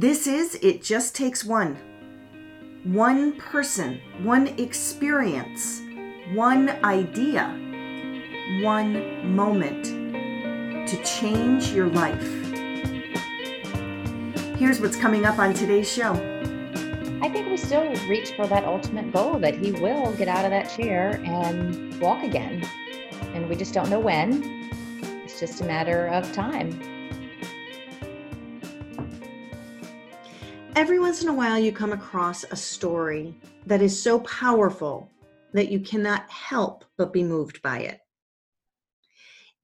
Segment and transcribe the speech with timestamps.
[0.00, 1.76] This is It Just Takes One.
[2.84, 5.82] One person, one experience,
[6.34, 7.48] one idea,
[8.62, 9.86] one moment
[10.88, 12.22] to change your life.
[14.56, 16.12] Here's what's coming up on today's show.
[17.20, 20.52] I think we still reach for that ultimate goal that he will get out of
[20.52, 22.64] that chair and walk again.
[23.34, 24.70] And we just don't know when.
[25.24, 26.97] It's just a matter of time.
[30.78, 33.34] Every once in a while, you come across a story
[33.66, 35.10] that is so powerful
[35.52, 37.98] that you cannot help but be moved by it.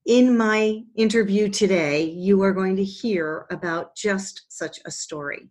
[0.05, 5.47] In my interview today, you are going to hear about just such a story.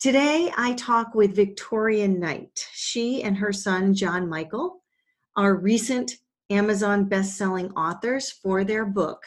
[0.00, 2.66] Today, I talk with Victoria Knight.
[2.72, 4.82] She and her son, John Michael,
[5.36, 6.10] are recent
[6.50, 9.22] Amazon best-selling authors for their book,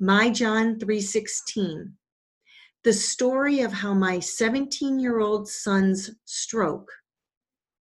[0.00, 1.96] My John 316
[2.84, 6.90] the story of how my 17 year old son's stroke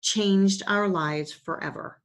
[0.02, 2.02] changed our lives forever.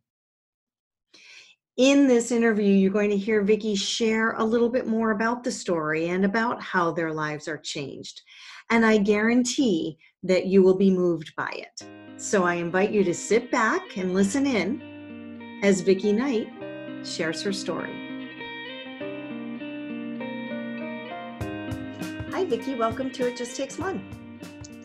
[1.76, 5.50] In this interview, you're going to hear Vicki share a little bit more about the
[5.50, 8.22] story and about how their lives are changed.
[8.70, 11.88] And I guarantee that you will be moved by it.
[12.16, 16.48] So I invite you to sit back and listen in as Vicki Knight
[17.04, 18.03] shares her story.
[22.44, 22.74] Hi, Vicki.
[22.74, 24.04] Welcome to It Just Takes One.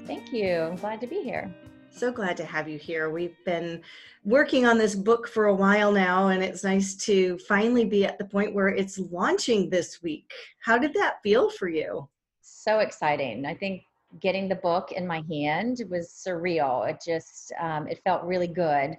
[0.07, 0.59] Thank you.
[0.61, 1.53] I'm glad to be here.
[1.91, 3.09] So glad to have you here.
[3.09, 3.81] We've been
[4.23, 8.17] working on this book for a while now, and it's nice to finally be at
[8.17, 10.31] the point where it's launching this week.
[10.61, 12.07] How did that feel for you?
[12.39, 13.45] So exciting.
[13.45, 13.83] I think
[14.21, 16.89] getting the book in my hand was surreal.
[16.89, 18.95] It just, um, it felt really good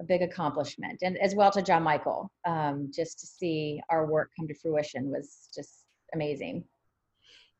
[0.00, 4.30] a big accomplishment and as well to john michael um, just to see our work
[4.38, 6.64] come to fruition was just amazing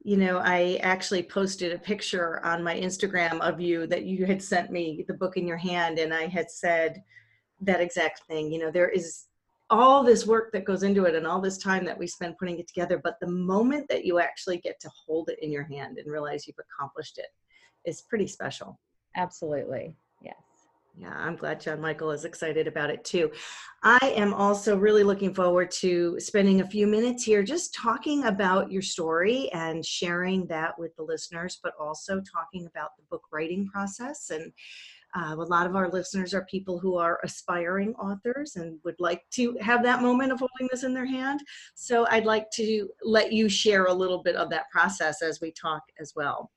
[0.05, 4.42] you know, I actually posted a picture on my Instagram of you that you had
[4.42, 7.03] sent me the book in your hand, and I had said
[7.61, 8.52] that exact thing.
[8.52, 9.27] You know, there is
[9.70, 12.58] all this work that goes into it and all this time that we spend putting
[12.58, 15.98] it together, but the moment that you actually get to hold it in your hand
[15.98, 17.29] and realize you've accomplished it
[17.85, 18.79] is pretty special.
[19.17, 19.96] Absolutely.
[20.20, 20.35] Yes.
[20.95, 23.33] Yeah, I'm glad John Michael is excited about it too.
[23.83, 28.70] I am also really looking forward to spending a few minutes here just talking about
[28.70, 33.67] your story and sharing that with the listeners, but also talking about the book writing
[33.67, 34.30] process.
[34.30, 34.53] And
[35.14, 39.23] uh, a lot of our listeners are people who are aspiring authors and would like
[39.30, 41.41] to have that moment of holding this in their hand.
[41.74, 45.53] So I'd like to let you share a little bit of that process as we
[45.53, 46.51] talk as well.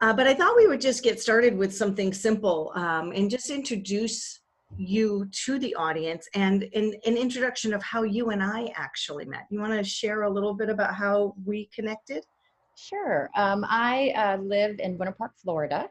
[0.00, 3.50] Uh, but I thought we would just get started with something simple um, and just
[3.50, 4.40] introduce
[4.76, 9.46] you to the audience and an, an introduction of how you and I actually met.
[9.48, 12.24] You want to share a little bit about how we connected?
[12.76, 13.30] Sure.
[13.36, 15.88] Um, I uh, live in Winter Park, Florida.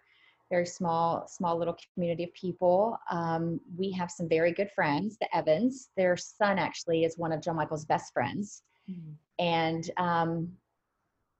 [0.51, 2.99] Very small, small little community of people.
[3.09, 5.89] Um, we have some very good friends, the Evans.
[5.97, 8.61] Their son actually is one of John Michael's best friends.
[8.87, 9.43] Mm-hmm.
[9.43, 10.51] And um,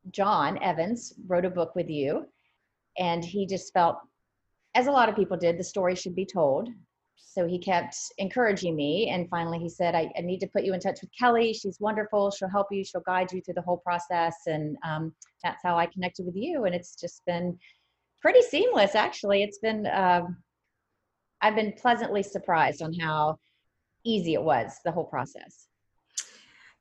[0.10, 2.26] John Evans wrote a book with you
[2.98, 3.98] and he just felt
[4.76, 6.70] as a lot of people did the story should be told.
[7.18, 9.10] So he kept encouraging me.
[9.10, 11.54] And finally he said I, I, need to put you in touch with kelly.
[11.54, 12.32] She's wonderful.
[12.32, 12.84] She'll help you.
[12.84, 14.36] She'll guide you through the whole process.
[14.48, 15.14] And um,
[15.44, 16.66] that's how i connected with you.
[16.66, 17.58] And it's just been
[18.22, 19.44] pretty seamless actually.
[19.44, 20.38] It's been um,
[21.42, 23.38] i've been pleasantly surprised on how
[24.04, 25.68] easy it was the whole process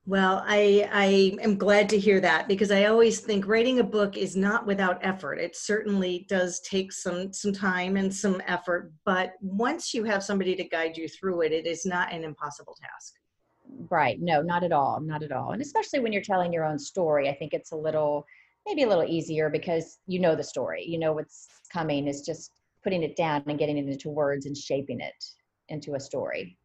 [0.07, 4.19] well, I, I am glad to hear that because I always think writing a book
[4.19, 5.37] is not without effort.
[5.37, 10.55] It certainly does take some some time and some effort, but once you have somebody
[10.57, 13.15] to guide you through it, it is not an impossible task.
[13.89, 14.21] Right.
[14.21, 15.01] No, not at all.
[15.01, 15.53] Not at all.
[15.53, 18.27] And especially when you're telling your own story, I think it's a little
[18.67, 20.85] maybe a little easier because you know the story.
[20.87, 22.51] You know what's coming is just
[22.83, 25.25] putting it down and getting it into words and shaping it
[25.71, 26.59] into a story.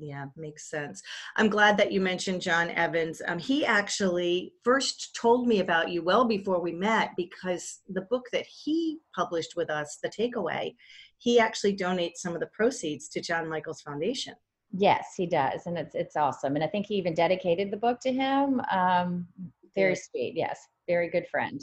[0.00, 1.02] Yeah, makes sense.
[1.36, 3.20] I'm glad that you mentioned John Evans.
[3.26, 8.26] Um, he actually first told me about you well before we met because the book
[8.32, 10.76] that he published with us, The Takeaway,
[11.18, 14.34] he actually donates some of the proceeds to John Michael's Foundation.
[14.72, 16.54] Yes, he does, and it's it's awesome.
[16.54, 18.60] And I think he even dedicated the book to him.
[18.70, 19.26] Um,
[19.74, 20.34] very sweet.
[20.36, 21.60] Yes, very good friend.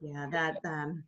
[0.00, 1.04] Yeah, that um,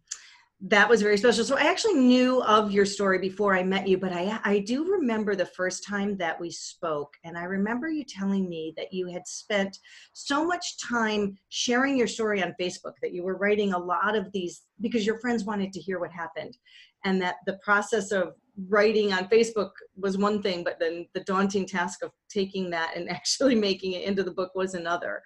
[0.65, 1.45] that was very special.
[1.45, 4.93] So I actually knew of your story before I met you, but I I do
[4.93, 9.09] remember the first time that we spoke, and I remember you telling me that you
[9.09, 9.81] had spent
[10.13, 14.31] so much time sharing your story on Facebook that you were writing a lot of
[14.31, 16.57] these because your friends wanted to hear what happened,
[17.05, 18.35] and that the process of
[18.69, 23.09] writing on Facebook was one thing, but then the daunting task of taking that and
[23.11, 25.23] actually making it into the book was another.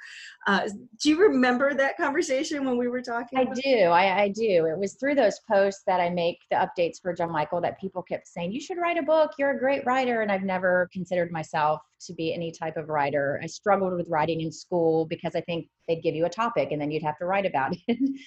[0.47, 0.69] Uh,
[1.03, 3.39] do you remember that conversation when we were talking?
[3.39, 3.87] I do.
[3.87, 4.67] I, I, do.
[4.67, 8.03] It was through those posts that I make the updates for John Michael that people
[8.03, 9.33] kept saying, You should write a book.
[9.39, 10.21] You're a great writer.
[10.21, 13.41] And I've never considered myself to be any type of writer.
[13.43, 16.81] I struggled with writing in school because I think they'd give you a topic and
[16.81, 18.21] then you'd have to write about it.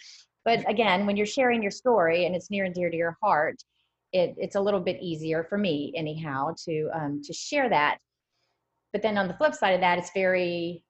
[0.44, 3.64] but again, when you're sharing your story and it's near and dear to your heart,
[4.12, 7.98] it, it's a little bit easier for me anyhow to um, to share that.
[8.92, 10.84] But then on the flip side of that it's very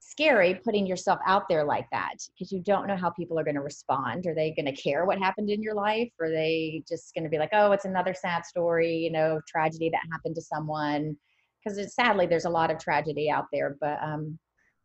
[0.00, 3.54] scary putting yourself out there like that because you don't know how people are going
[3.54, 4.26] to respond.
[4.26, 6.10] Are they going to care what happened in your life?
[6.20, 9.90] Are they just going to be like oh it's another sad story you know tragedy
[9.90, 11.16] that happened to someone?
[11.64, 14.38] Because sadly there's a lot of tragedy out there but um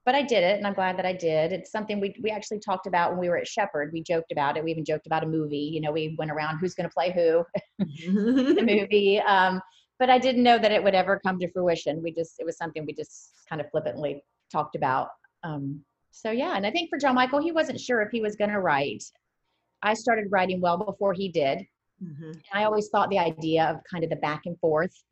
[0.07, 1.51] but I did it and I'm glad that I did.
[1.51, 3.91] It's something we, we actually talked about when we were at Shepherd.
[3.91, 4.63] We joked about it.
[4.63, 5.57] We even joked about a movie.
[5.57, 7.43] You know, we went around who's going to play who,
[7.77, 9.19] the movie.
[9.19, 9.59] Um,
[9.99, 12.01] but I didn't know that it would ever come to fruition.
[12.01, 15.09] We just, it was something we just kind of flippantly talked about.
[15.43, 15.81] Um,
[16.11, 18.51] so yeah, and I think for John Michael, he wasn't sure if he was going
[18.51, 19.03] to write.
[19.83, 21.67] I started writing well before he did.
[22.01, 22.31] Mm-hmm.
[22.53, 25.03] I always thought the idea of kind of the back and forth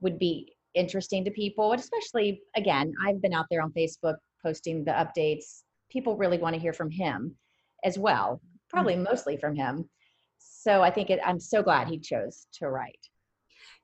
[0.00, 4.14] would be interesting to people, and especially again, I've been out there on Facebook
[4.44, 7.34] posting the updates, people really want to hear from him
[7.84, 9.04] as well, probably mm-hmm.
[9.04, 9.88] mostly from him.
[10.38, 13.08] So I think it, I'm so glad he chose to write.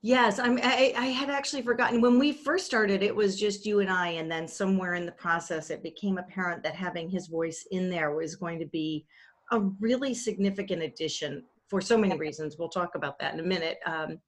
[0.03, 3.81] Yes, I'm, I, I had actually forgotten when we first started, it was just you
[3.81, 7.67] and I, and then somewhere in the process, it became apparent that having his voice
[7.71, 9.05] in there was going to be
[9.53, 12.56] a really significant addition for so many reasons.
[12.59, 13.79] We'll talk about that in a minute.
[13.85, 14.19] Um,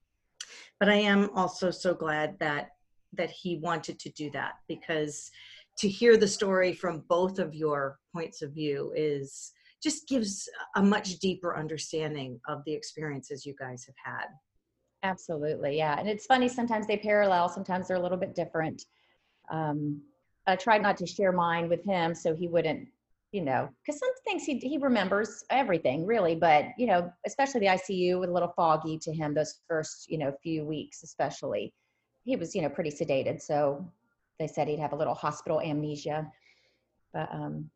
[0.79, 2.71] but I am also so glad that
[3.15, 5.29] that he wanted to do that because
[5.77, 10.81] to hear the story from both of your points of view is just gives a
[10.81, 14.27] much deeper understanding of the experiences you guys have had.
[15.03, 15.99] Absolutely, yeah.
[15.99, 18.81] And it's funny, sometimes they parallel, sometimes they're a little bit different.
[19.51, 20.01] Um,
[20.47, 22.87] I tried not to share mine with him so he wouldn't,
[23.33, 27.65] you know, because some things he, he remembers everything really, but, you know, especially the
[27.67, 31.73] ICU was a little foggy to him those first, you know, few weeks, especially.
[32.23, 33.41] He was, you know, pretty sedated.
[33.41, 33.85] So
[34.43, 36.29] they said he'd have a little hospital amnesia.
[37.13, 37.69] But um,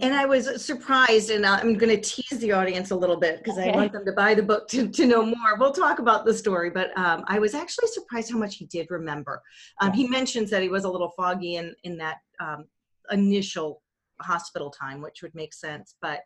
[0.00, 3.58] and I was surprised, and I'm going to tease the audience a little bit because
[3.58, 3.72] okay.
[3.72, 5.56] I want them to buy the book to, to know more.
[5.58, 8.90] We'll talk about the story, but um, I was actually surprised how much he did
[8.90, 9.42] remember.
[9.80, 12.66] Um, he mentions that he was a little foggy in, in that um,
[13.10, 13.82] initial
[14.20, 16.20] hospital time, which would make sense, but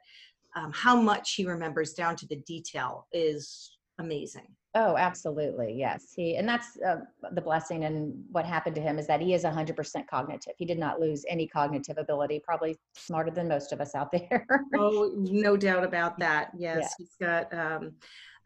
[0.55, 4.47] um, how much he remembers down to the detail is amazing.
[4.75, 5.75] Oh, absolutely.
[5.75, 6.15] Yes.
[6.17, 7.01] He, and that's uh,
[7.33, 7.85] the blessing.
[7.85, 10.55] And what happened to him is that he is 100% cognitive.
[10.57, 14.47] He did not lose any cognitive ability, probably smarter than most of us out there.
[14.75, 16.53] oh, no doubt about that.
[16.57, 16.79] Yes.
[16.81, 16.89] Yeah.
[16.99, 17.93] He's got um,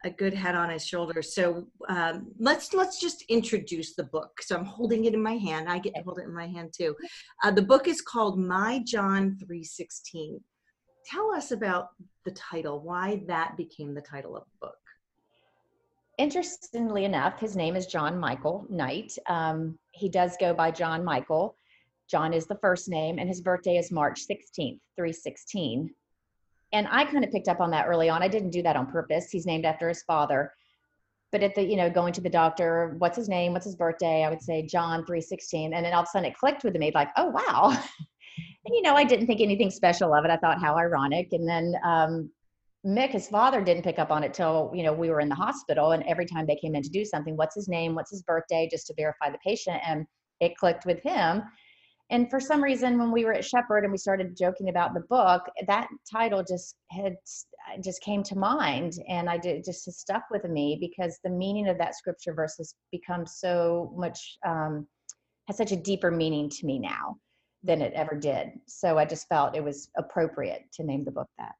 [0.03, 1.33] a good head on his shoulders.
[1.33, 4.41] So um, let's, let's just introduce the book.
[4.41, 5.69] So I'm holding it in my hand.
[5.69, 6.93] I get to hold it in my hand too.
[7.41, 10.41] Uh, the book is called My John 316.
[11.05, 11.87] Tell us about
[12.25, 14.75] the title, why that became the title of the book
[16.17, 19.17] interestingly enough, his name is John Michael Knight.
[19.27, 21.55] Um, he does go by John Michael.
[22.09, 25.89] John is the first name, and his birthday is March 16th, 316.
[26.73, 28.23] And I kind of picked up on that early on.
[28.23, 29.29] I didn't do that on purpose.
[29.29, 30.51] He's named after his father.
[31.31, 33.53] But at the, you know, going to the doctor, what's his name?
[33.53, 34.23] What's his birthday?
[34.23, 35.73] I would say John 316.
[35.73, 37.69] And then all of a sudden it clicked with me like, oh, wow.
[38.65, 40.31] and, you know, I didn't think anything special of it.
[40.31, 41.29] I thought, how ironic.
[41.33, 42.29] And then um,
[42.87, 45.35] Mick, his father, didn't pick up on it till you know we were in the
[45.35, 48.23] hospital, and every time they came in to do something, what's his name, what's his
[48.23, 50.05] birthday, just to verify the patient, and
[50.39, 51.43] it clicked with him.
[52.09, 55.01] And for some reason, when we were at Shepherd and we started joking about the
[55.09, 57.17] book, that title just had
[57.83, 61.77] just came to mind, and I did just stuck with me because the meaning of
[61.79, 64.87] that scripture verse has become so much um,
[65.47, 67.17] has such a deeper meaning to me now
[67.63, 68.51] than it ever did.
[68.65, 71.55] So I just felt it was appropriate to name the book that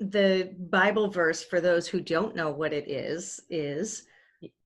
[0.00, 4.06] the Bible verse, for those who don't know what it is, is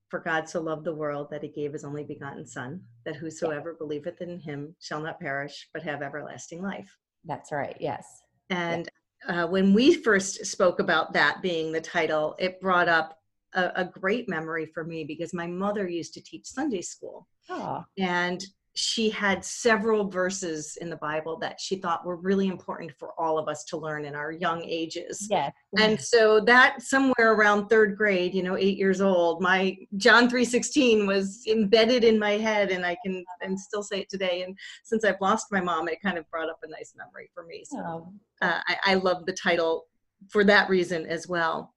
[0.09, 3.71] For God so loved the world that he gave his only begotten Son, that whosoever
[3.71, 3.77] yeah.
[3.79, 6.95] believeth in him shall not perish, but have everlasting life.
[7.25, 8.05] That's right, yes.
[8.49, 8.87] And
[9.27, 9.43] yeah.
[9.43, 13.17] uh, when we first spoke about that being the title, it brought up
[13.53, 17.27] a, a, great memory for me because my mother used to teach Sunday school.
[17.49, 17.83] Oh.
[17.97, 23.13] And she had several verses in the Bible that she thought were really important for
[23.17, 25.27] all of us to learn in our young ages.
[25.31, 25.49] Yeah.
[25.79, 31.07] And so that somewhere around third grade, you know, eight years old, my John 3.16
[31.07, 34.43] was embedded in my head and I can and still say it today.
[34.43, 37.45] And since I've lost my mom, it kind of brought up a nice memory for
[37.45, 37.63] me.
[37.65, 38.13] So oh.
[38.41, 39.85] uh, I, I love the title
[40.29, 41.73] for that reason as well.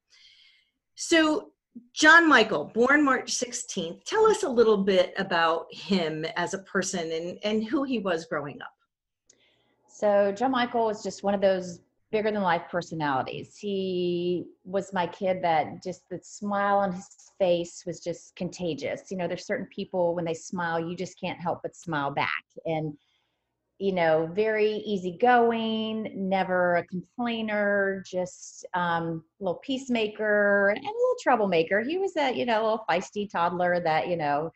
[0.96, 1.52] So,
[1.92, 7.10] John Michael, born March 16th, tell us a little bit about him as a person
[7.12, 8.72] and, and who he was growing up.
[9.88, 11.80] So, John Michael was just one of those
[12.10, 13.56] bigger than life personalities.
[13.58, 19.10] He was my kid that just the smile on his face was just contagious.
[19.10, 22.44] You know, there's certain people when they smile, you just can't help but smile back.
[22.64, 22.96] And
[23.78, 31.16] you know, very easygoing, never a complainer, just um, a little peacemaker and a little
[31.22, 31.80] troublemaker.
[31.80, 34.50] He was a, you know, a little feisty toddler that, you know,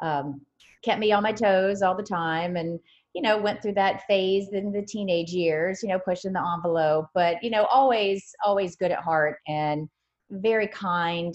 [0.00, 0.40] um,
[0.84, 2.78] kept me on my toes all the time and,
[3.14, 7.06] you know, went through that phase in the teenage years, you know, pushing the envelope,
[7.14, 9.88] but, you know, always, always good at heart and
[10.30, 11.34] very kind,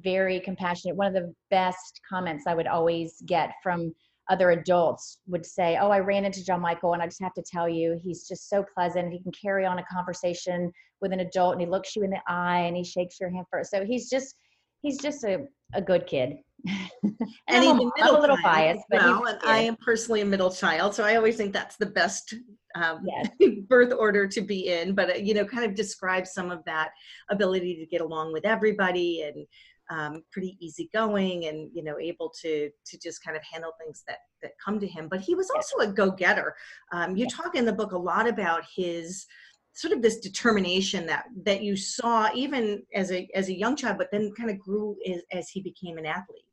[0.00, 0.94] very compassionate.
[0.96, 3.92] One of the best comments I would always get from
[4.30, 7.42] other adults would say, Oh, I ran into John Michael, and I just have to
[7.42, 9.12] tell you, he's just so pleasant.
[9.12, 12.20] He can carry on a conversation with an adult, and he looks you in the
[12.26, 13.70] eye and he shakes your hand first.
[13.70, 14.36] So he's just,
[14.82, 16.36] he's just a, a good kid.
[16.66, 16.88] and,
[17.48, 20.94] and I'm, I'm, a little biased, but well, and I am personally a middle child,
[20.94, 22.34] so I always think that's the best
[22.74, 23.28] um, yes.
[23.68, 24.94] birth order to be in.
[24.94, 26.90] But uh, you know, kind of describe some of that
[27.30, 29.46] ability to get along with everybody and
[29.90, 34.18] um, pretty easygoing and you know able to to just kind of handle things that
[34.42, 36.54] that come to him but he was also a go-getter.
[36.92, 39.26] Um, you talk in the book a lot about his
[39.74, 43.98] sort of this determination that that you saw even as a as a young child
[43.98, 46.44] but then kind of grew as, as he became an athlete.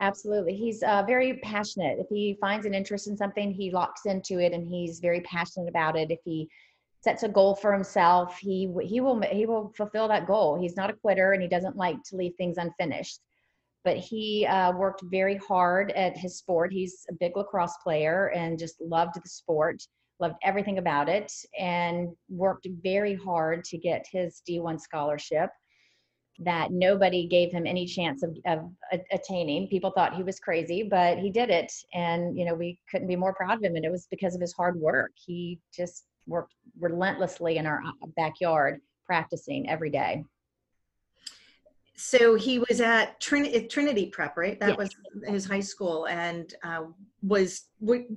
[0.00, 0.54] Absolutely.
[0.54, 1.98] He's uh, very passionate.
[1.98, 5.70] If he finds an interest in something he locks into it and he's very passionate
[5.70, 6.10] about it.
[6.10, 6.48] If he
[7.06, 10.58] sets a goal for himself, he he will he will fulfill that goal.
[10.60, 13.20] He's not a quitter, and he doesn't like to leave things unfinished.
[13.84, 16.72] But he uh, worked very hard at his sport.
[16.72, 19.80] He's a big lacrosse player and just loved the sport,
[20.18, 25.50] loved everything about it, and worked very hard to get his D1 scholarship
[26.40, 28.68] that nobody gave him any chance of, of,
[29.12, 29.68] attaining.
[29.68, 31.72] People thought he was crazy, but he did it.
[31.94, 33.76] And, you know, we couldn't be more proud of him.
[33.76, 35.12] And it was because of his hard work.
[35.14, 40.24] He just worked relentlessly in our uh, backyard practicing every day.
[41.96, 44.60] So he was at Trin- Trinity Prep, right?
[44.60, 44.76] That yes.
[44.76, 44.90] was
[45.26, 46.82] his high school, and uh,
[47.22, 47.64] was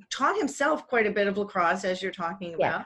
[0.09, 2.85] taught himself quite a bit of lacrosse, as you're talking about,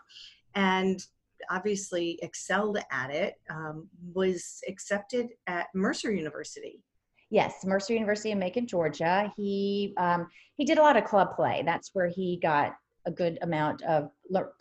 [0.53, 1.03] and
[1.49, 3.35] obviously excelled at it.
[3.49, 6.83] Um, was accepted at Mercer University.
[7.31, 9.33] Yes, Mercer University in Macon, Georgia.
[9.35, 10.27] He um,
[10.57, 11.63] he did a lot of club play.
[11.65, 14.09] That's where he got a good amount of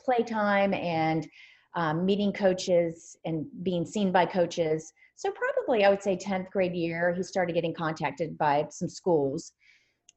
[0.04, 1.28] playtime and
[1.75, 4.92] um, meeting coaches and being seen by coaches.
[5.16, 9.52] So probably I would say 10th grade year, he started getting contacted by some schools.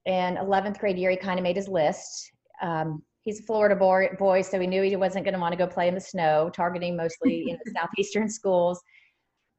[0.06, 2.32] And 11th grade year, he kind of made his list.
[2.62, 5.58] Um, he's a Florida boy, boy, so he knew he wasn't going to want to
[5.58, 8.82] go play in the snow, targeting mostly in the southeastern schools.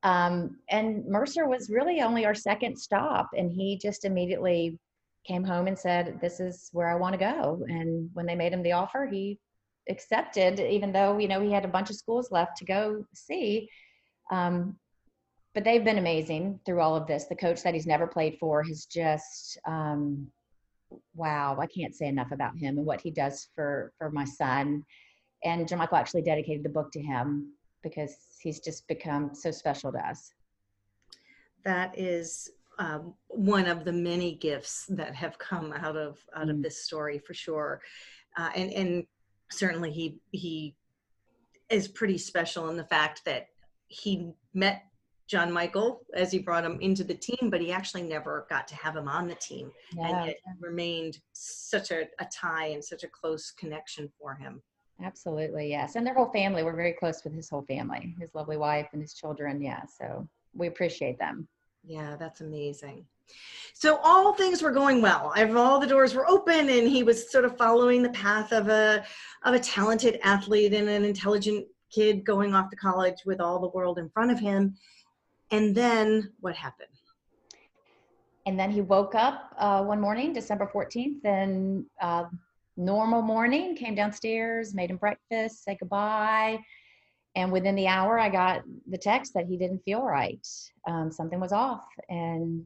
[0.03, 4.79] Um, and Mercer was really only our second stop, and he just immediately
[5.27, 7.65] came home and said, This is where I want to go.
[7.69, 9.39] And when they made him the offer, he
[9.89, 13.69] accepted, even though, you know, he had a bunch of schools left to go see.
[14.31, 14.77] Um,
[15.55, 17.25] but they've been amazing through all of this.
[17.25, 20.31] The coach that he's never played for has just, um,
[21.15, 24.85] wow, I can't say enough about him and what he does for, for my son.
[25.45, 27.53] And John Michael actually dedicated the book to him
[27.83, 30.33] because he's just become so special to us.
[31.65, 36.57] That is um, one of the many gifts that have come out of out of
[36.57, 36.63] mm.
[36.63, 37.81] this story for sure,
[38.37, 39.07] uh, and and
[39.51, 40.75] certainly he he
[41.71, 43.49] is pretty special in the fact that
[43.89, 44.85] he met
[45.27, 48.77] John Michael as he brought him into the team, but he actually never got to
[48.77, 50.21] have him on the team, yeah.
[50.21, 54.63] and it remained such a, a tie and such a close connection for him.
[55.03, 56.63] Absolutely, yes, and their whole family.
[56.63, 59.61] We're very close with his whole family, his lovely wife and his children.
[59.61, 61.49] Yeah, so we appreciate them.
[61.87, 63.07] Yeah, that's amazing.
[63.75, 65.33] So all things were going well.
[65.57, 69.05] All the doors were open, and he was sort of following the path of a
[69.45, 73.69] of a talented athlete and an intelligent kid going off to college with all the
[73.69, 74.75] world in front of him.
[75.51, 76.89] And then what happened?
[78.47, 82.25] And then he woke up uh, one morning, December 14th, and uh,
[82.77, 86.59] normal morning, came downstairs, made him breakfast, say goodbye,
[87.37, 90.47] and within the hour i got the text that he didn't feel right.
[90.87, 91.87] Um, something was off.
[92.09, 92.65] And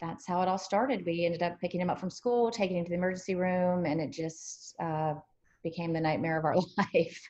[0.00, 1.04] that's how it all started.
[1.06, 4.00] We ended up picking him up from school taking him to the emergency room and
[4.00, 5.14] it just uh,
[5.62, 6.56] became the nightmare of our
[6.94, 7.20] life.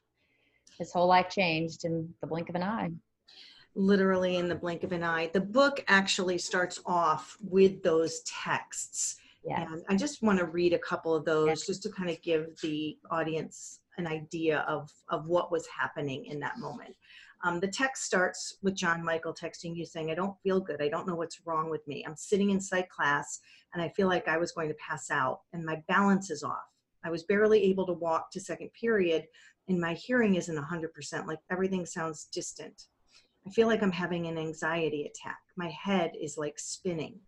[0.79, 2.91] His whole life changed in the blink of an eye.
[3.75, 5.31] Literally in the blink of an eye.
[5.33, 9.17] The book actually starts off with those texts.
[9.45, 9.69] Yes.
[9.71, 11.67] And I just want to read a couple of those yes.
[11.67, 16.41] just to kind of give the audience an idea of of what was happening in
[16.41, 16.95] that moment.
[17.45, 20.81] Um, the text starts with John Michael texting you saying, "I don't feel good.
[20.81, 22.05] I don't know what's wrong with me.
[22.05, 23.41] I'm sitting in psych class
[23.75, 26.69] and I feel like I was going to pass out, and my balance is off.
[27.05, 29.27] I was barely able to walk to second period,
[29.69, 31.27] and my hearing isn't 100%.
[31.27, 32.87] Like everything sounds distant."
[33.47, 35.41] I feel like I'm having an anxiety attack.
[35.57, 37.19] My head is like spinning.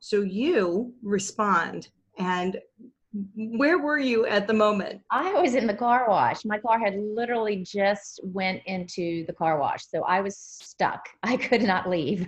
[0.00, 1.88] So you respond,
[2.18, 2.60] and
[3.36, 5.00] where were you at the moment?
[5.10, 6.44] I was in the car wash.
[6.44, 11.08] My car had literally just went into the car wash, so I was stuck.
[11.22, 12.26] I could not leave.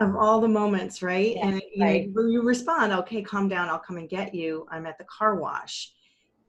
[0.00, 1.34] of all the moments, right?
[1.36, 2.08] Yeah, and you, right.
[2.14, 4.66] know, you respond, okay, calm down, I'll come and get you.
[4.70, 5.90] I'm at the car wash.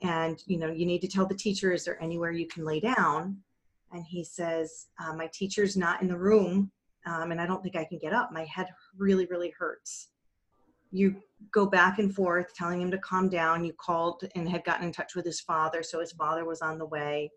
[0.04, 2.80] And you know, you need to tell the teacher, is there anywhere you can lay
[2.80, 3.38] down?
[3.92, 6.72] And he says, uh, my teacher's not in the room,
[7.06, 8.32] um, and I don't think I can get up.
[8.32, 10.10] My head really, really hurts.
[10.94, 11.16] You
[11.52, 13.66] go back and forth telling him to calm down.
[13.66, 16.78] You called and had gotten in touch with his father, so his father was on
[16.78, 17.32] the way.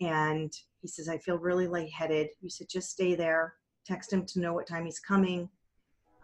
[0.00, 2.30] And he says, I feel really lightheaded.
[2.40, 3.54] You said, just stay there.
[3.86, 5.48] Text him to know what time he's coming.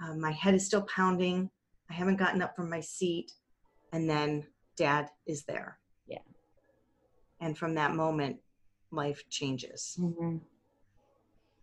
[0.02, 1.48] Um, my head is still pounding.
[1.90, 3.32] I haven't gotten up from my seat.
[3.92, 5.78] And then dad is there.
[6.08, 6.18] Yeah.
[7.40, 8.38] And from that moment,
[8.90, 9.96] life changes.
[10.00, 10.40] Mhm.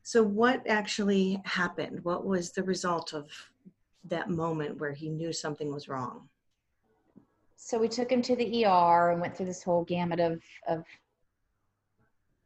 [0.03, 2.03] So, what actually happened?
[2.03, 3.29] What was the result of
[4.05, 6.27] that moment where he knew something was wrong?
[7.55, 10.83] So we took him to the ER and went through this whole gamut of, of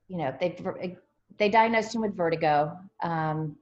[0.07, 0.97] you know, they
[1.38, 3.55] they diagnosed him with vertigo, um,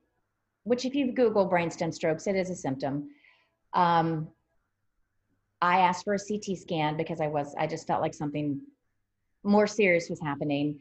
[0.64, 3.10] which if you Google brainstem strokes, it is a symptom.
[3.74, 4.28] Um,
[5.62, 8.62] I asked for a CT scan because I was I just felt like something
[9.44, 10.80] more serious was happening.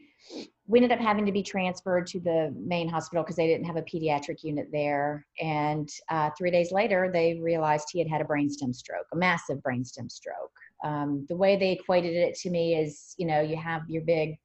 [0.67, 3.75] We ended up having to be transferred to the main hospital because they didn't have
[3.75, 5.25] a pediatric unit there.
[5.39, 9.59] And uh, three days later, they realized he had had a brainstem stroke, a massive
[9.59, 10.51] brainstem stroke.
[10.83, 14.37] Um, the way they equated it to me is, you know, you have your big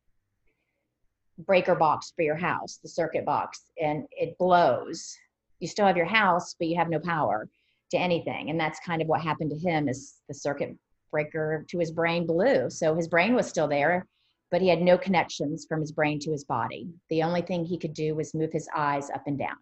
[1.38, 5.16] breaker box for your house, the circuit box, and it blows.
[5.60, 7.48] You still have your house, but you have no power
[7.90, 8.50] to anything.
[8.50, 10.76] And that's kind of what happened to him is the circuit
[11.10, 12.70] breaker to his brain blew.
[12.70, 14.06] So his brain was still there,
[14.50, 16.88] but he had no connections from his brain to his body.
[17.10, 19.56] The only thing he could do was move his eyes up and down.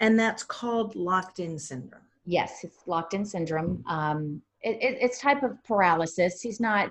[0.00, 2.02] And that's called locked in syndrome.
[2.24, 3.84] Yes, it's locked in syndrome.
[3.86, 6.40] Um, it, it, it's type of paralysis.
[6.40, 6.90] He's not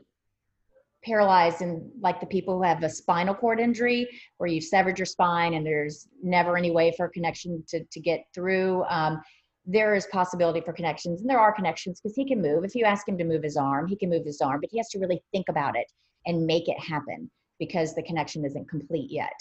[1.03, 5.05] paralyzed in like the people who have a spinal cord injury where you've severed your
[5.05, 8.83] spine and there's never any way for a connection to, to get through.
[8.89, 9.21] Um,
[9.65, 12.63] there is possibility for connections and there are connections because he can move.
[12.63, 14.77] If you ask him to move his arm, he can move his arm, but he
[14.77, 15.89] has to really think about it
[16.25, 17.29] and make it happen
[17.59, 19.33] because the connection isn't complete yet.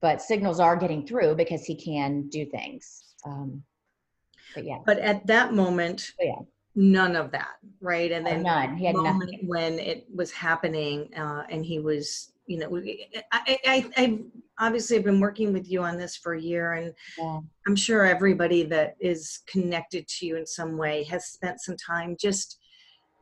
[0.00, 3.14] But signals are getting through because he can do things.
[3.26, 3.62] Um,
[4.54, 4.78] but yeah.
[4.86, 6.40] But at that moment, Oh, yeah.
[6.74, 8.10] none of that, right?
[8.10, 8.76] And then none.
[8.76, 9.40] He had nothing.
[9.46, 12.82] when it was happening, uh, and he was, you know,
[13.30, 14.18] I, I, I
[14.58, 17.40] obviously have been working with you on this for a year, and Yeah.
[17.66, 22.16] I'm sure everybody that is connected to you in some way has spent some time
[22.18, 22.58] just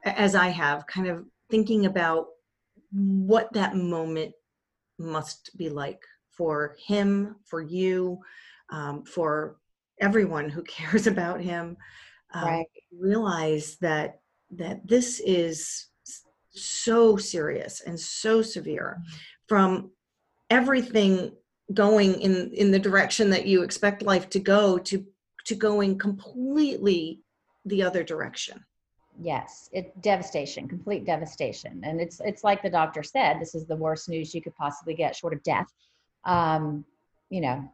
[0.04, 2.26] as I have, kind of thinking about
[2.92, 4.34] what that moment
[4.98, 8.20] must be like for him, for you,
[8.70, 9.56] um, for
[10.00, 11.76] everyone who cares about him.
[12.32, 12.66] Um, Right.
[12.98, 14.20] Realize that
[14.50, 15.88] that this is
[16.50, 18.98] so serious and so severe
[19.46, 19.90] from
[20.50, 21.32] everything
[21.74, 25.04] going in in the direction that you expect life to go to
[25.44, 27.20] to going completely
[27.66, 28.64] the other direction
[29.20, 33.40] Yes, it devastation, complete devastation, and it's it's like the doctor said.
[33.40, 35.66] This is the worst news you could possibly get, short of death.
[36.24, 36.84] Um,
[37.28, 37.68] you know,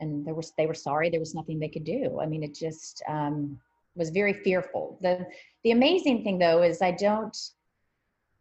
[0.00, 1.10] and there was they were sorry.
[1.10, 2.18] There was nothing they could do.
[2.20, 3.60] I mean, it just um,
[3.94, 4.98] was very fearful.
[5.02, 5.26] the
[5.64, 7.36] The amazing thing though is I don't.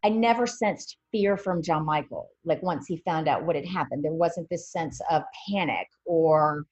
[0.03, 2.29] I never sensed fear from John Michael.
[2.45, 6.67] Like once he found out what had happened, there wasn't this sense of panic or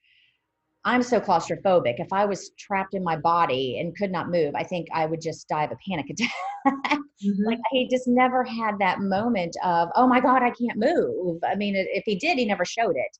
[0.85, 1.95] I'm so claustrophobic.
[1.99, 5.21] If I was trapped in my body and could not move, I think I would
[5.21, 6.99] just die of a panic attack.
[7.45, 11.39] like he just never had that moment of, oh my God, I can't move.
[11.43, 13.17] I mean, if he did, he never showed it.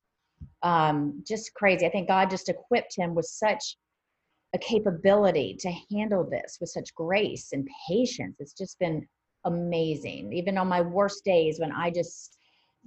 [0.62, 1.86] Um, just crazy.
[1.86, 3.76] I think God just equipped him with such
[4.54, 8.36] a capability to handle this with such grace and patience.
[8.40, 9.06] It's just been
[9.44, 10.32] amazing.
[10.32, 12.36] Even on my worst days when I just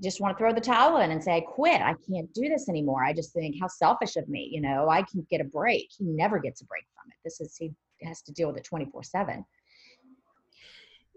[0.03, 1.81] just want to throw the towel in and say, I quit.
[1.81, 3.03] I can't do this anymore.
[3.03, 4.47] I just think, how selfish of me.
[4.51, 5.89] You know, I can get a break.
[5.97, 7.17] He never gets a break from it.
[7.23, 7.71] This is, he
[8.03, 9.45] has to deal with it 24 7.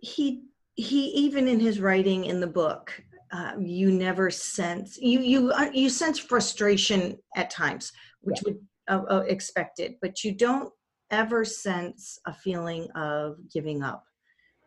[0.02, 0.44] he
[0.76, 5.70] he even in his writing in the book uh, you never sense you you uh,
[5.74, 10.72] you sense frustration at times which would uh, uh, expected but you don't
[11.10, 14.04] ever sense a feeling of giving up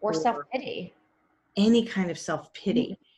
[0.01, 0.93] Or Or- self pity.
[1.57, 3.09] any kind of self-pity Mm-hmm.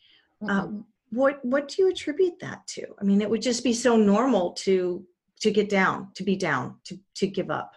[0.50, 3.96] Um, what what do you attribute that to i mean it would just be so
[3.96, 5.06] normal to
[5.40, 7.76] to get down to be down to to give up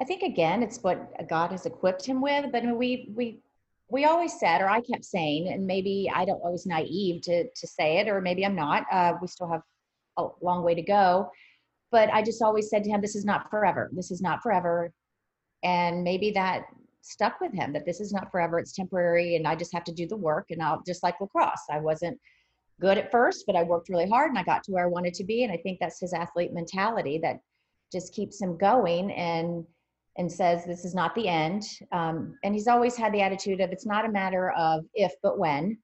[0.00, 2.50] I think again, it's what God has equipped him with.
[2.50, 3.40] But I mean, we we
[3.88, 7.66] we always said, or I kept saying, and maybe I don't always naive to to
[7.66, 8.84] say it, or maybe I'm not.
[8.90, 9.62] Uh, we still have
[10.16, 11.30] a long way to go.
[11.92, 13.90] But I just always said to him, "This is not forever.
[13.92, 14.92] This is not forever,"
[15.62, 16.66] and maybe that
[17.04, 18.58] stuck with him that this is not forever.
[18.58, 20.46] It's temporary, and I just have to do the work.
[20.50, 21.64] And I'll just like lacrosse.
[21.70, 22.18] I wasn't
[22.80, 25.14] good at first, but I worked really hard, and I got to where I wanted
[25.14, 25.44] to be.
[25.44, 27.40] And I think that's his athlete mentality that
[27.92, 29.64] just keeps him going and
[30.16, 31.64] and says this is not the end.
[31.90, 35.38] Um, and he's always had the attitude of it's not a matter of if, but
[35.38, 35.76] when.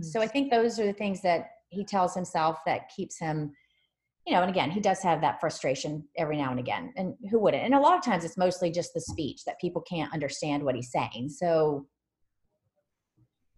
[0.00, 3.52] So I think those are the things that he tells himself that keeps him,
[4.26, 6.92] you know, and again, he does have that frustration every now and again.
[6.96, 7.62] And who wouldn't?
[7.62, 10.74] And a lot of times it's mostly just the speech that people can't understand what
[10.74, 11.28] he's saying.
[11.28, 11.86] So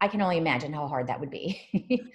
[0.01, 2.03] I can only imagine how hard that would be.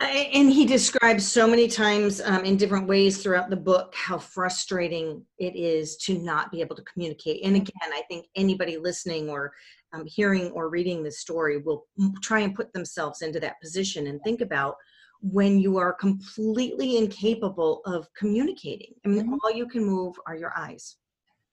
[0.00, 5.24] And he describes so many times um, in different ways throughout the book how frustrating
[5.38, 9.52] it is to not be able to communicate and again i think anybody listening or
[9.92, 14.06] um, hearing or reading this story will m- try and put themselves into that position
[14.06, 14.76] and think about
[15.20, 19.38] when you are completely incapable of communicating i mean Mhm.
[19.42, 20.96] all you can move are your eyes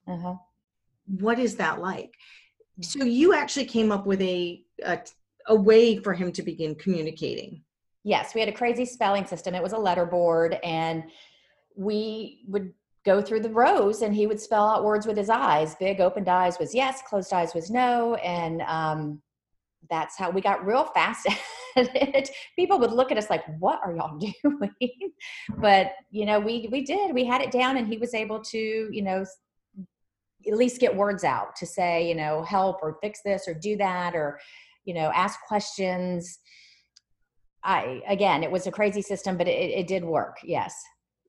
[0.07, 0.35] uh-huh.
[1.07, 2.13] what is that like
[2.81, 4.99] so you actually came up with a, a
[5.47, 7.63] a way for him to begin communicating
[8.07, 9.55] Yes, we had a crazy spelling system.
[9.55, 11.05] It was a letter board, and
[11.75, 12.71] we would
[13.03, 15.73] go through the rows, and he would spell out words with his eyes.
[15.73, 19.23] Big opened eyes was yes, closed eyes was no, and um,
[19.89, 21.27] that's how we got real fast
[21.75, 22.29] it.
[22.55, 25.11] People would look at us like, "What are y'all doing?"
[25.57, 27.13] but you know, we we did.
[27.13, 28.57] We had it down, and he was able to,
[28.91, 29.25] you know,
[30.47, 33.75] at least get words out to say, you know, help or fix this or do
[33.77, 34.39] that or,
[34.85, 36.39] you know, ask questions.
[37.63, 40.37] I again, it was a crazy system, but it, it did work.
[40.43, 40.75] Yes.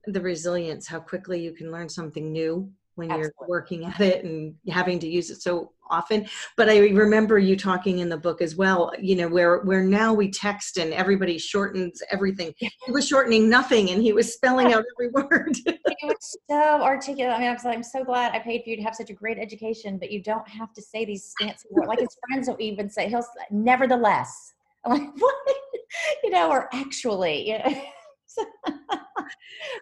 [0.07, 4.55] the resilience how quickly you can learn something new when you're working at it and
[4.69, 8.57] having to use it so often but i remember you talking in the book as
[8.57, 13.49] well you know where where now we text and everybody shortens everything he was shortening
[13.49, 15.57] nothing and he was spelling out every word
[15.99, 17.35] He was so articulate.
[17.35, 19.11] I mean, I was like, I'm so glad I paid for you to have such
[19.11, 21.89] a great education, but you don't have to say these fancy words.
[21.89, 24.53] Like his friends will even say, he'll nevertheless.
[24.85, 25.35] I'm like, what?
[26.23, 27.83] You know, or actually, you know.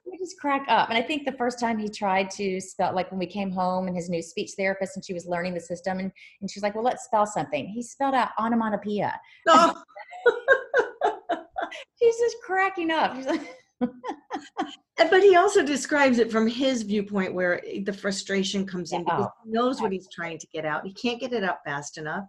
[0.07, 0.88] We just crack up.
[0.88, 3.88] And I think the first time he tried to spell, like when we came home
[3.88, 6.62] and his new speech therapist and she was learning the system and, and she was
[6.62, 7.67] like, well, let's spell something.
[7.67, 9.19] He spelled out onomatopoeia.
[9.49, 9.83] oh,
[12.01, 13.17] She's just cracking up.
[14.97, 19.51] But he also describes it from his viewpoint where the frustration comes in because he
[19.51, 22.25] knows what he's trying to get out he can't get it out fast enough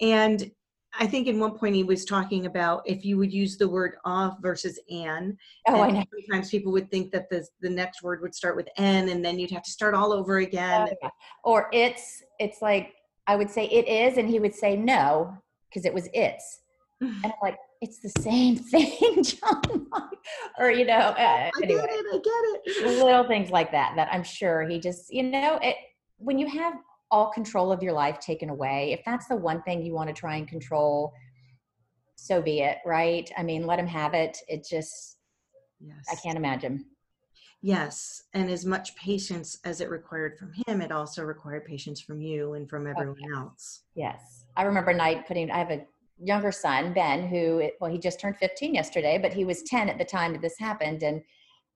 [0.00, 0.50] and
[0.98, 3.96] i think in one point he was talking about if you would use the word
[4.04, 5.36] off versus an
[5.68, 6.04] oh, I know.
[6.12, 9.38] sometimes people would think that the, the next word would start with n and then
[9.38, 11.10] you'd have to start all over again Oh, yeah.
[11.44, 12.94] Or it's it's like
[13.26, 15.36] I would say it is, and he would say no
[15.68, 16.60] because it was its,
[17.00, 19.86] and I'm like it's the same thing, John.
[20.58, 23.94] or you know, uh, i anyway, get it i get it little things like that.
[23.96, 25.76] That I'm sure he just you know it
[26.18, 26.74] when you have
[27.12, 28.92] all control of your life taken away.
[28.92, 31.12] If that's the one thing you want to try and control,
[32.16, 32.78] so be it.
[32.84, 33.30] Right?
[33.38, 34.38] I mean, let him have it.
[34.48, 35.18] It just
[35.80, 36.84] yes I can't imagine.
[37.60, 42.20] yes and as much patience as it required from him it also required patience from
[42.20, 44.46] you and from oh, everyone else Yes.
[44.56, 45.86] I remember a night putting, I have a
[46.18, 49.98] younger son, Ben, who, well, he just turned 15 yesterday, but he was 10 at
[49.98, 51.02] the time that this happened.
[51.02, 51.22] And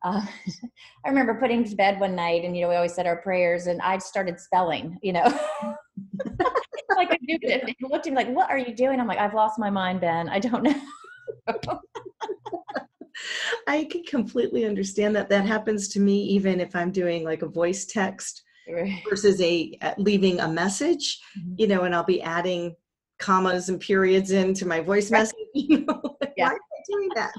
[0.05, 0.25] uh,
[1.05, 3.17] I remember putting him to bed one night and, you know, we always said our
[3.17, 5.25] prayers and I started spelling, you know,
[6.97, 7.39] like I do.
[7.49, 9.01] And he looked at me like, what are you doing?
[9.01, 10.29] I'm like, I've lost my mind, Ben.
[10.29, 10.75] I don't know.
[13.67, 15.29] I can completely understand that.
[15.31, 18.43] That happens to me even if I'm doing like a voice text
[19.09, 21.55] versus a uh, leaving a message, Mhm.
[21.59, 22.75] you know, and I'll be adding
[23.19, 25.21] commas and periods into my voice Right.
[25.21, 25.37] message.
[25.55, 26.49] You know, Yeah.
[26.49, 27.35] why am I doing that?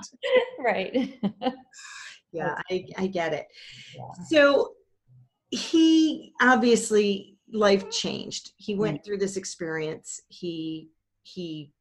[0.60, 1.20] right.
[2.32, 3.48] Yeah, I, I get it.
[3.96, 4.24] Yeah.
[4.30, 4.74] So
[5.50, 8.52] he obviously life changed.
[8.58, 10.22] He went through this experience.
[10.28, 10.90] He
[11.24, 11.72] he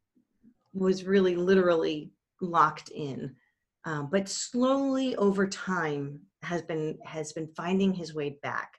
[0.73, 3.35] was really literally locked in,
[3.85, 8.75] um, but slowly over time has been has been finding his way back.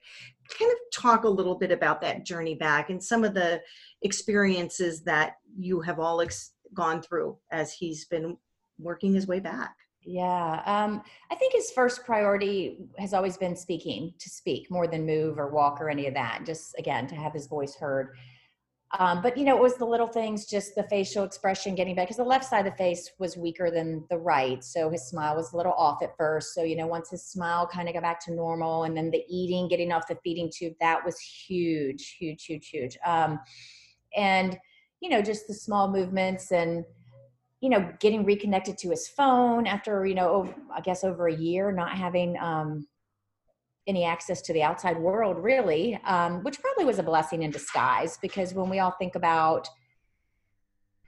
[0.58, 3.62] Kind of talk a little bit about that journey back and some of the
[4.01, 8.38] experiences that you have all ex- gone through as he's been
[8.80, 9.75] working his way back.
[10.10, 15.06] Yeah, um, I think his first priority has always been speaking, to speak more than
[15.06, 16.43] move or walk or any of that.
[16.46, 18.15] Just again, to have his voice heard.
[18.98, 22.06] Um, but you know, it was the little things, just the facial expression getting back
[22.08, 24.63] because the left side of the face was weaker than the right.
[24.63, 26.54] So his smile was a little off at first.
[26.54, 29.26] So, you know, once his smile kind of got back to normal and then the
[29.28, 32.98] eating, getting off the feeding tube, that was huge, huge, huge, huge.
[33.06, 33.41] Um,
[34.15, 34.58] and,
[35.02, 36.86] you know, just the small movements and,
[37.62, 41.72] you know, getting reconnected to his phone after, you know, I guess over a year
[41.72, 42.88] not having, um,
[43.88, 48.17] any access to the outside world really um, which probably was a blessing in disguise
[48.22, 49.67] because when we all think about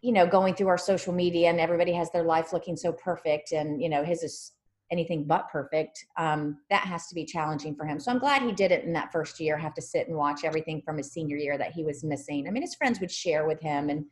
[0.02, 3.52] you know going through our social media and everybody has their life looking so perfect
[3.52, 4.54] and you know his is
[4.92, 8.00] anything but perfect um, that has to be challenging for him.
[8.00, 10.44] So i'm glad he did it in that first year have to sit and watch
[10.44, 12.48] everything from his senior year that he was missing.
[12.48, 14.06] I mean his friends would share with him and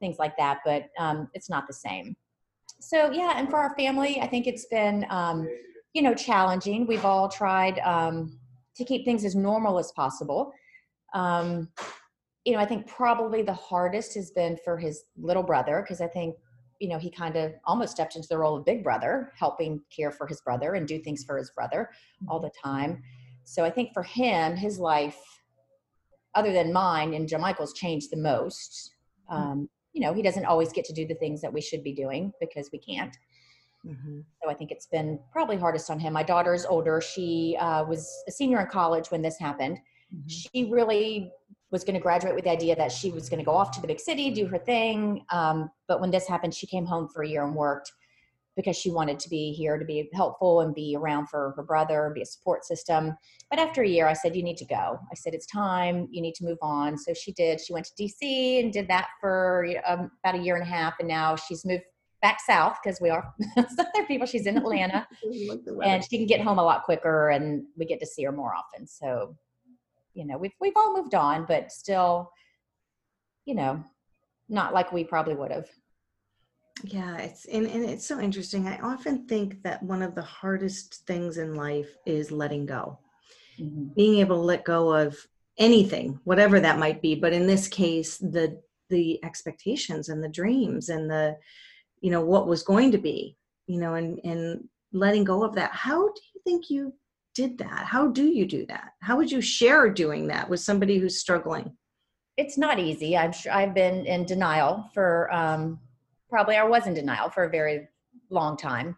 [0.00, 2.16] things like that but um, it's not the same.
[2.80, 5.48] So yeah and for our family i think it's been um,
[5.94, 6.86] you know challenging.
[6.86, 8.38] We've all tried um,
[8.76, 10.52] to keep things as normal as possible.
[11.14, 11.68] Um,
[12.46, 16.06] you know i think probably the hardest has been for his little brother because i
[16.06, 16.36] think
[16.78, 20.12] you know he kind of almost stepped into the role of big brother helping care
[20.12, 21.90] for his brother and do things for his brother
[22.28, 23.02] all the time.
[23.44, 25.18] So i think for him his life
[26.34, 28.92] other than mine and joe michael's changed the most.
[29.28, 31.92] Um, you know he doesn't always get to do the things that we should be
[31.92, 33.16] doing because we can't
[33.86, 34.20] Mm-hmm.
[34.42, 36.12] So I think it's been probably hardest on him.
[36.12, 37.00] My daughter's older.
[37.00, 39.78] She uh, was a senior in college when this happened.
[40.14, 40.28] Mm-hmm.
[40.28, 41.30] She really
[41.70, 43.80] was going to graduate with the idea that she was going to go off to
[43.80, 45.24] the big city, do her thing.
[45.30, 47.92] Um, but when this happened, she came home for a year and worked
[48.56, 52.10] because she wanted to be here to be helpful and be around for her brother,
[52.14, 53.14] be a support system.
[53.50, 54.98] But after a year, I said, You need to go.
[55.10, 56.08] I said, It's time.
[56.10, 56.96] You need to move on.
[56.96, 57.60] So she did.
[57.60, 60.94] She went to DC and did that for um, about a year and a half.
[60.98, 61.84] And now she's moved
[62.22, 64.26] back south because we are other people.
[64.26, 65.06] She's in Atlanta,
[65.84, 68.54] and she can get home a lot quicker, and we get to see her more
[68.54, 68.86] often.
[68.86, 69.36] So,
[70.14, 72.30] you know, we've we've all moved on, but still,
[73.44, 73.84] you know,
[74.48, 75.68] not like we probably would have.
[76.84, 78.68] Yeah, it's and, and it's so interesting.
[78.68, 82.98] I often think that one of the hardest things in life is letting go.
[83.58, 83.94] Mm-hmm.
[83.96, 85.16] Being able to let go of
[85.58, 88.60] anything, whatever that might be, but in this case, the
[88.90, 91.36] the expectations and the dreams and the
[92.00, 93.36] you know what was going to be
[93.66, 96.92] you know and and letting go of that how do you think you
[97.34, 100.98] did that how do you do that how would you share doing that with somebody
[100.98, 101.76] who's struggling
[102.36, 105.78] it's not easy i'm sure i've been in denial for um
[106.28, 107.88] probably i was in denial for a very
[108.30, 108.96] long time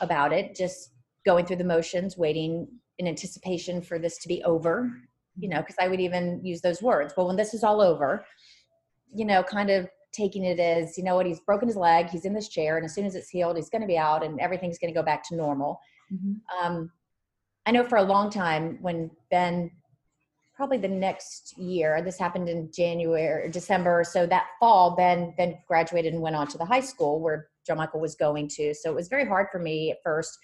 [0.00, 0.90] about it just
[1.24, 2.66] going through the motions waiting
[2.98, 4.90] in anticipation for this to be over
[5.36, 8.24] you know because i would even use those words well when this is all over
[9.12, 12.24] you know kind of taking it as, you know what, he's broken his leg, he's
[12.24, 14.40] in this chair, and as soon as it's healed, he's going to be out and
[14.40, 15.80] everything's going to go back to normal.
[16.12, 16.64] Mm-hmm.
[16.64, 16.90] Um,
[17.66, 19.70] I know for a long time when Ben,
[20.54, 24.04] probably the next year, this happened in January, or December.
[24.04, 27.74] So that fall, Ben then graduated and went on to the high school where Joe
[27.74, 28.74] Michael was going to.
[28.74, 30.38] So it was very hard for me at first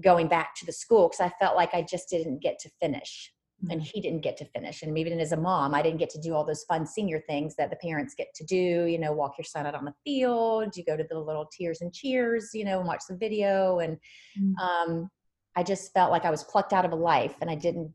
[0.00, 3.32] going back to the school because I felt like I just didn't get to finish
[3.62, 3.90] and mm-hmm.
[3.92, 6.34] he didn't get to finish and even as a mom i didn't get to do
[6.34, 9.44] all those fun senior things that the parents get to do you know walk your
[9.44, 12.78] son out on the field you go to the little tears and cheers you know
[12.78, 13.96] and watch the video and
[14.40, 14.54] mm.
[14.58, 15.10] um,
[15.56, 17.90] i just felt like i was plucked out of a life and i didn't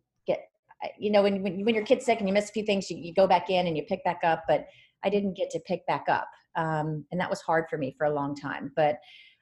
[0.98, 2.98] you know when, when, when your kid's sick and you miss a few things you,
[2.98, 4.66] you go back in and you pick back up but
[5.04, 8.06] i didn't get to pick back up um, and that was hard for me for
[8.06, 8.98] a long time but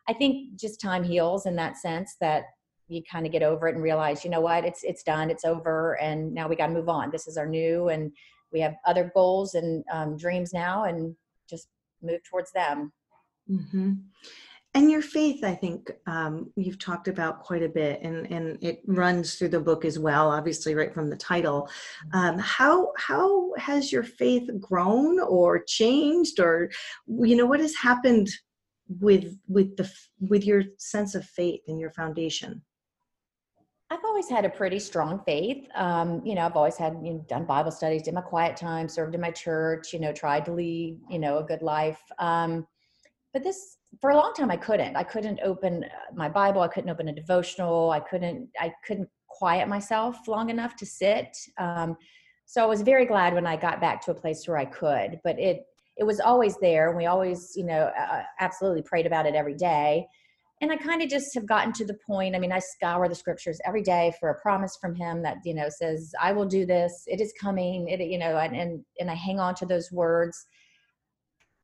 [0.08, 2.44] i think just time heals in that sense that
[2.92, 5.46] you kind of get over it and realize, you know what, it's it's done, it's
[5.46, 7.10] over, and now we got to move on.
[7.10, 8.12] This is our new, and
[8.52, 11.16] we have other goals and um, dreams now, and
[11.50, 11.70] just
[12.02, 12.92] move towards them.
[13.50, 13.94] Mm-hmm.
[14.74, 18.82] And your faith, I think um, you've talked about quite a bit, and, and it
[18.86, 20.32] runs through the book as well.
[20.32, 21.70] Obviously, right from the title.
[22.14, 26.72] Um, how how has your faith grown or changed, or
[27.06, 28.30] you know what has happened
[28.88, 32.62] with with the with your sense of faith and your foundation?
[33.90, 35.68] I've always had a pretty strong faith.
[35.76, 38.88] Um, you know, I've always had you know, done Bible studies, did my quiet time,
[38.88, 39.92] served in my church.
[39.92, 42.02] You know, tried to lead you know a good life.
[42.20, 42.66] Um,
[43.34, 44.96] but this for a long time I couldn't.
[44.96, 46.62] I couldn't open uh, my Bible.
[46.62, 47.92] I couldn't open a devotional.
[47.92, 48.50] I couldn't.
[48.60, 51.38] I couldn't quiet myself long enough to sit.
[51.58, 51.98] Um,
[52.46, 55.20] so I was very glad when I got back to a place where I could.
[55.24, 55.64] But it
[55.98, 59.56] it was always there, and we always you know uh, absolutely prayed about it every
[59.56, 60.08] day
[60.62, 62.36] and I kind of just have gotten to the point.
[62.36, 65.56] I mean, I scour the scriptures every day for a promise from him that, you
[65.56, 67.04] know, says, I will do this.
[67.08, 67.90] It is coming.
[67.90, 70.46] It, you know, and, and, and I hang on to those words.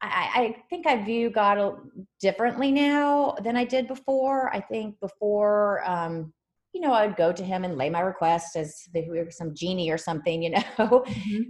[0.01, 1.75] I, I think I view God
[2.19, 4.53] differently now than I did before.
[4.53, 6.33] I think before, um,
[6.73, 9.55] you know, I'd go to him and lay my request as if we were some
[9.55, 10.61] genie or something, you know.
[10.77, 11.41] Mm-hmm.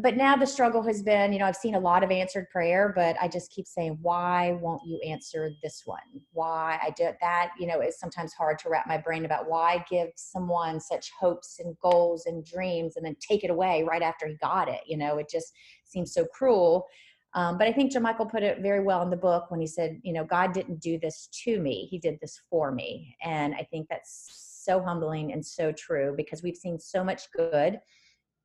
[0.00, 2.92] but now the struggle has been, you know, I've seen a lot of answered prayer,
[2.94, 5.98] but I just keep saying, why won't you answer this one?
[6.32, 9.84] Why I did that, you know, is sometimes hard to wrap my brain about why
[9.90, 14.26] give someone such hopes and goals and dreams and then take it away right after
[14.26, 14.80] he got it.
[14.86, 15.52] You know, it just
[15.84, 16.86] seems so cruel.
[17.34, 19.66] Um, but I think John Michael put it very well in the book when he
[19.66, 23.16] said, you know, God didn't do this to me, he did this for me.
[23.22, 27.80] And I think that's so humbling and so true because we've seen so much good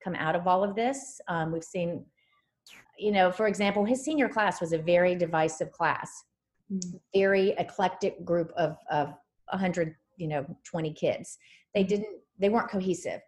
[0.04, 1.22] come out of all of this.
[1.28, 2.06] Um, we've seen,
[2.98, 6.26] you know, for example, his senior class was a very divisive class,
[6.72, 6.98] mm-hmm.
[7.15, 9.13] very eclectic group of of
[9.50, 11.38] 100, you know, 20 kids.
[11.74, 11.89] They mm-hmm.
[11.89, 13.22] didn't, they weren't cohesive.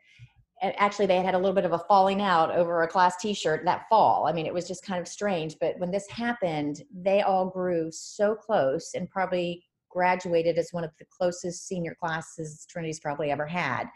[0.65, 3.17] And actually, they had had a little bit of a falling out over a class
[3.17, 4.25] T-shirt that fall.
[4.27, 5.57] I mean, it was just kind of strange.
[5.61, 10.89] But when this happened, they all grew so close and probably graduated as one of
[10.97, 13.87] the closest senior classes Trinity's probably ever had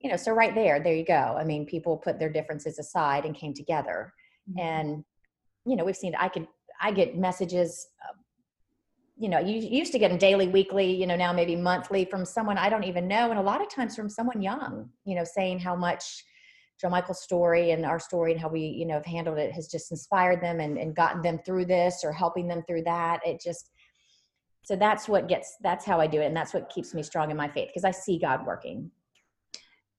[0.00, 3.24] you know so right there there you go i mean people put their differences aside
[3.24, 4.12] and came together
[4.50, 4.58] mm-hmm.
[4.58, 5.04] and
[5.64, 6.48] you know we've seen i could
[6.80, 8.14] i get messages uh,
[9.20, 12.24] you know you used to get them daily weekly you know now maybe monthly from
[12.24, 15.24] someone i don't even know and a lot of times from someone young you know
[15.24, 16.24] saying how much
[16.80, 19.68] John Michael's story and our story and how we, you know, have handled it has
[19.68, 23.20] just inspired them and, and gotten them through this or helping them through that.
[23.26, 23.70] It just,
[24.62, 26.26] so that's what gets, that's how I do it.
[26.26, 28.90] And that's what keeps me strong in my faith because I see God working.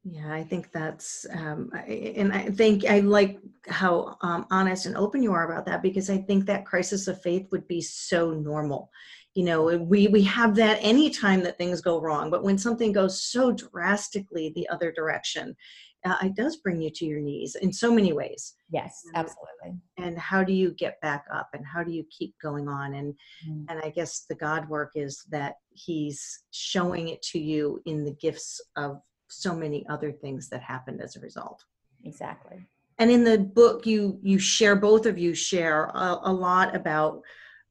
[0.04, 5.22] Yeah, I think that's, um, and I think I like how um, honest and open
[5.22, 8.90] you are about that because I think that crisis of faith would be so normal.
[9.36, 13.22] You know, we we have that anytime that things go wrong, but when something goes
[13.22, 15.56] so drastically the other direction,
[16.04, 18.56] uh, it does bring you to your knees in so many ways.
[18.72, 19.80] Yes, absolutely.
[20.00, 22.96] And how do you get back up and how do you keep going on?
[22.96, 23.14] And
[23.48, 23.66] mm.
[23.70, 28.16] and I guess the God work is that He's showing it to you in the
[28.16, 29.00] gifts of
[29.32, 31.64] so many other things that happened as a result.
[32.04, 32.66] Exactly.
[33.00, 37.22] And in the book you you share both of you share a, a lot about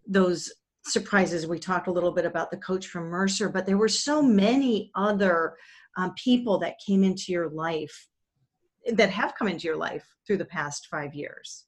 [0.06, 0.52] those
[0.84, 1.46] surprises.
[1.46, 4.90] We talked a little bit about the coach from mercer but there were so many
[4.94, 5.56] other
[5.96, 8.08] um, people that came into your life
[8.92, 11.66] that have come into your life through the past five years.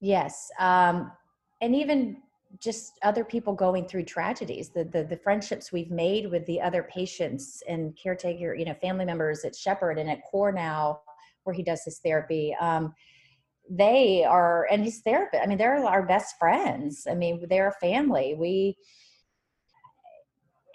[0.00, 1.12] Yes um,
[1.60, 2.22] and even
[2.60, 6.82] just other people going through tragedies the, the, the friendships we've made with the other
[6.82, 11.00] patients and caretaker you know family members at shepherd and at core now
[11.44, 12.94] where he does his therapy um,
[13.70, 17.06] they are and his therapist i mean they're our best friends.
[17.08, 18.34] I mean they're a family.
[18.38, 18.76] We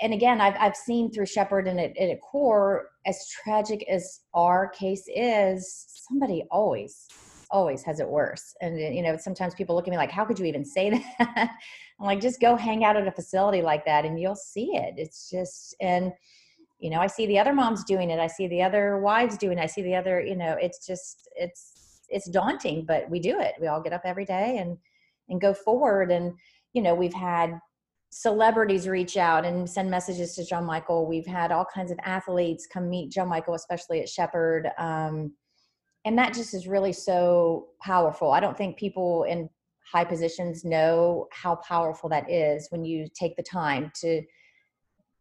[0.01, 4.69] and again i've, I've seen through shepherd and at, at core as tragic as our
[4.69, 7.07] case is somebody always
[7.53, 8.55] always has it worse.
[8.59, 10.89] And you know, sometimes people look at me like, "How could you even say
[11.19, 11.51] that?"
[11.99, 14.95] I'm like, "Just go hang out at a facility like that, and you'll see it."
[14.97, 16.11] It's just and
[16.79, 18.19] you know, I see the other moms doing it.
[18.19, 19.61] I see the other wives doing it.
[19.61, 23.53] I see the other, you know, it's just it's it's daunting, but we do it.
[23.61, 24.77] We all get up every day and
[25.29, 26.11] and go forward.
[26.11, 26.33] And
[26.73, 27.57] you know, we've had
[28.09, 31.07] celebrities reach out and send messages to John Michael.
[31.07, 34.69] We've had all kinds of athletes come meet John Michael, especially at Shepherd.
[34.77, 35.33] Um,
[36.05, 38.31] and that just is really so powerful.
[38.31, 39.49] I don't think people in
[39.91, 44.21] high positions know how powerful that is when you take the time to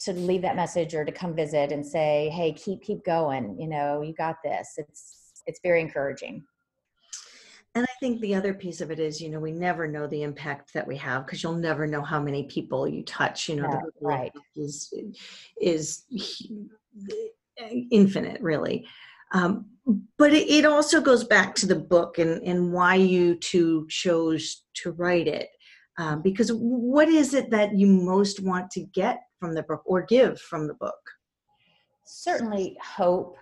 [0.01, 3.69] to leave that message or to come visit and say hey keep keep going you
[3.69, 4.75] know you got this.
[4.77, 6.45] It's it's very encouraging.
[7.75, 10.23] And i think the other piece of it is you know we never know the
[10.23, 13.69] impact that we have because you'll never know how many people you touch you know
[13.71, 14.33] yeah, the right.
[14.57, 14.93] is
[15.61, 16.05] is
[17.91, 18.87] infinite really
[19.33, 19.67] um,
[20.19, 24.63] but it, it, also goes back to the book and, and why you two chose
[24.75, 25.49] to write it.
[25.99, 30.03] Um, because what is it that you most want to get from the book or
[30.03, 30.95] give from the book?
[32.07, 33.37] Certainly hope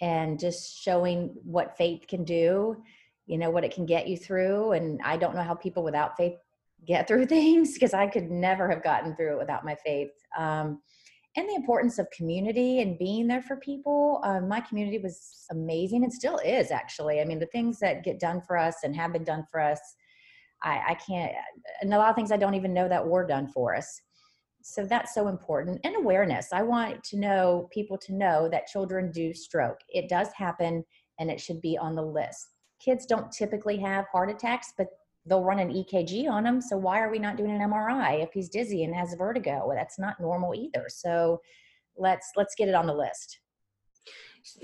[0.00, 2.82] and just showing what faith can do,
[3.26, 4.72] you know, what it can get you through.
[4.72, 6.34] And I don't know how people without faith
[6.86, 10.10] get through things because I could never have gotten through it without my faith.
[10.36, 10.80] Um,
[11.36, 14.20] and the importance of community and being there for people.
[14.24, 17.20] Um, my community was amazing and still is actually.
[17.20, 19.80] I mean, the things that get done for us and have been done for us,
[20.62, 21.32] I, I can't,
[21.82, 24.00] and a lot of things I don't even know that were done for us.
[24.62, 25.80] So that's so important.
[25.84, 26.48] And awareness.
[26.52, 29.78] I want to know people to know that children do stroke.
[29.88, 30.84] It does happen
[31.20, 32.48] and it should be on the list.
[32.80, 34.88] Kids don't typically have heart attacks, but
[35.26, 36.60] they'll run an EKG on him.
[36.60, 39.70] So why are we not doing an MRI if he's dizzy and has vertigo?
[39.74, 40.86] That's not normal either.
[40.88, 41.40] So
[41.96, 43.40] let's let's get it on the list.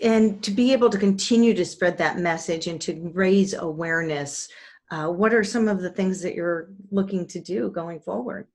[0.03, 4.49] And to be able to continue to spread that message and to raise awareness,
[4.93, 8.47] uh, what are some of the things that you're looking to do going forward?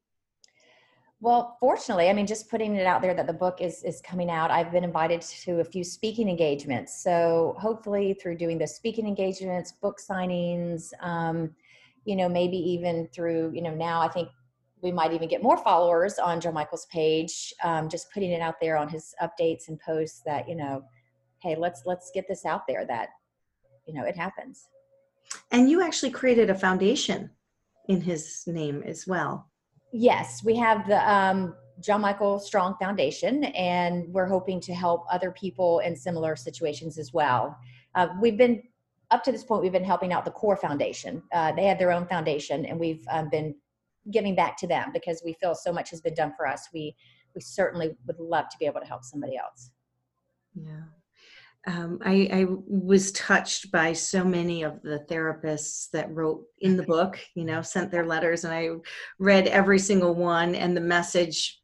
[1.20, 4.30] Well, fortunately, I mean, just putting it out there that the book is is coming
[4.30, 4.51] out.
[4.51, 7.01] I've been invited to a few speaking engagements.
[7.03, 11.55] So hopefully, through doing the speaking engagements, book signings, um,
[12.08, 14.30] you know, maybe even through, you know, now I think
[14.82, 17.53] we might even get more followers on John Michael's page.
[17.66, 20.84] Um, just putting it out there on his updates and posts that you know,
[21.43, 23.10] hey, let's let's get this out there that
[23.86, 24.70] you know it happens.
[25.51, 27.30] And you actually created a foundation
[27.89, 29.49] in his name as well.
[29.91, 35.32] Yes, we have the um, John Michael Strong Foundation, and we're hoping to help other
[35.32, 37.58] people in similar situations as well.
[37.95, 38.64] Uh, we've been
[39.12, 41.24] up to this point, we've been helping out the Core Foundation.
[41.34, 43.55] Uh, they have their own foundation, and we've um, been
[44.12, 46.68] giving back to them because we feel so much has been done for us.
[46.74, 46.95] We
[47.36, 49.70] we certainly would love to be able to help somebody else.
[50.55, 50.84] Yeah
[51.68, 56.84] um, I, I, was touched by so many of the therapists that wrote in the
[56.84, 58.70] book, you know, sent their letters, and I
[59.20, 60.55] read every single one.
[60.55, 61.62] And the message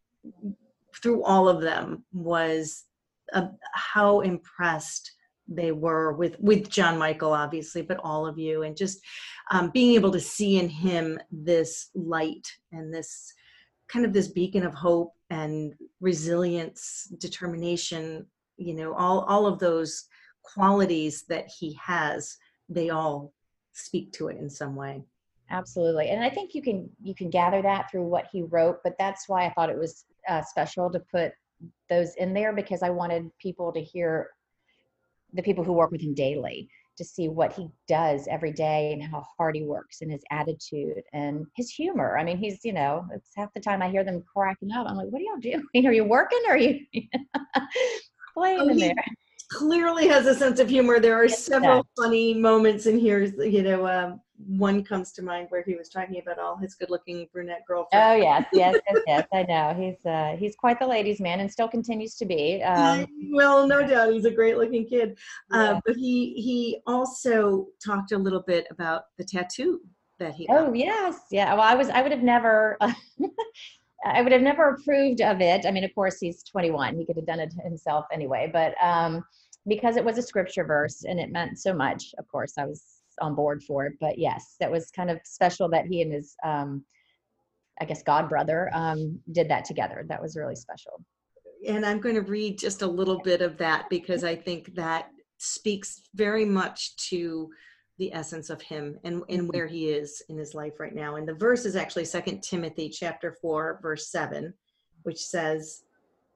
[1.02, 2.84] through all of them was
[3.32, 5.10] uh, how impressed
[5.48, 9.00] they were with with John Michael, obviously, but all of you, and just
[9.52, 13.34] um, being able to see in him this light and this
[13.90, 18.26] kind of this beacon of hope and resilience, determination
[18.58, 20.06] you know all all of those
[20.44, 22.38] qualities that he has
[22.70, 23.34] they all
[23.74, 25.04] speak to it in some way.
[25.50, 26.10] Absolutely.
[26.10, 29.28] And i think you can you can gather that through what he wrote but that's
[29.28, 31.34] why i thought it was uh, special to put
[31.90, 34.30] those in there because i wanted people to hear
[35.34, 39.02] the people who work with him daily to see what he does every day and
[39.02, 42.18] how hard he works and his attitude and his humor.
[42.18, 44.86] I mean, he's, you know, it's half the time I hear them cracking up.
[44.88, 45.88] I'm like, what are y'all doing?
[45.88, 46.42] Are you working?
[46.48, 46.80] Or are you
[48.34, 48.96] playing oh, in there.
[49.52, 51.00] Clearly has a sense of humor.
[51.00, 53.24] There are yes, several funny moments in here.
[53.24, 57.28] You know, um, one comes to mind where he was talking about all his good-looking
[57.32, 58.04] brunette girlfriend.
[58.04, 59.28] Oh yes, yes, yes, yes.
[59.34, 62.62] I know he's uh, he's quite the ladies' man, and still continues to be.
[62.64, 65.18] Um, well, no doubt, he's a great-looking kid.
[65.54, 65.72] Uh, yeah.
[65.72, 69.82] Uh, but he he also talked a little bit about the tattoo
[70.20, 70.48] that he.
[70.50, 71.54] Oh yes, yeah.
[71.54, 72.78] Well, I was I would have never.
[74.06, 75.66] I would have never approved of it.
[75.66, 76.98] I mean, of course, he's 21.
[76.98, 78.50] He could have done it himself anyway.
[78.52, 79.24] But um,
[79.68, 82.84] because it was a scripture verse and it meant so much, of course, I was
[83.22, 83.94] on board for it.
[84.00, 86.84] But yes, that was kind of special that he and his, um,
[87.80, 90.06] I guess, God brother um, did that together.
[90.08, 91.04] That was really special.
[91.68, 95.10] And I'm going to read just a little bit of that because I think that
[95.38, 97.50] speaks very much to
[98.00, 99.48] the essence of him and, and mm-hmm.
[99.48, 101.16] where he is in his life right now.
[101.16, 104.54] And the verse is actually Second Timothy chapter 4, verse 7,
[105.04, 105.84] which says,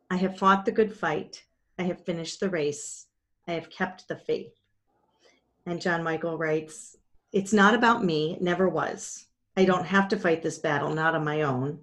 [0.10, 1.44] I have fought the good fight,
[1.80, 3.08] I have finished the race,
[3.48, 4.54] I have kept the faith.
[5.68, 6.96] And John Michael writes,
[7.34, 9.26] It's not about me, it never was.
[9.58, 11.80] I don't have to fight this battle, not on my own.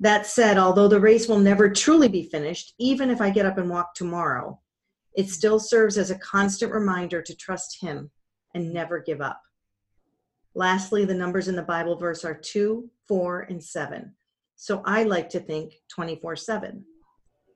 [0.00, 3.56] That said, although the race will never truly be finished, even if I get up
[3.56, 4.58] and walk tomorrow,
[5.14, 8.10] it still serves as a constant reminder to trust Him
[8.54, 9.40] and never give up.
[10.54, 14.12] Lastly, the numbers in the Bible verse are 2, 4, and 7.
[14.56, 16.84] So I like to think 24 7.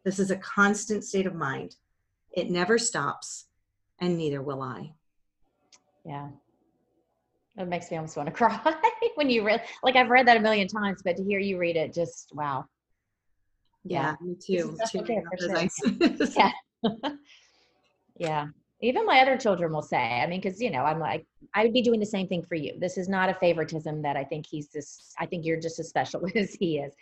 [0.04, 1.74] This is a constant state of mind.
[2.30, 3.46] It never stops,
[3.98, 4.92] and neither will I.
[6.04, 6.28] Yeah.
[7.56, 8.58] It makes me almost want to cry
[9.14, 11.76] when you read, like I've read that a million times, but to hear you read
[11.76, 12.64] it, just wow.
[13.84, 14.26] Yeah, yeah.
[14.26, 14.76] me too.
[14.90, 15.04] too.
[15.38, 15.62] Sure.
[16.36, 16.50] yeah.
[18.18, 18.46] yeah
[18.84, 21.72] even my other children will say i mean because you know i'm like i would
[21.72, 24.44] be doing the same thing for you this is not a favoritism that i think
[24.46, 26.92] he's just i think you're just as special as he is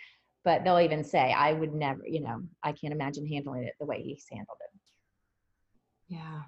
[0.44, 3.86] but they'll even say i would never you know i can't imagine handling it the
[3.86, 4.80] way he's handled it
[6.14, 6.42] yeah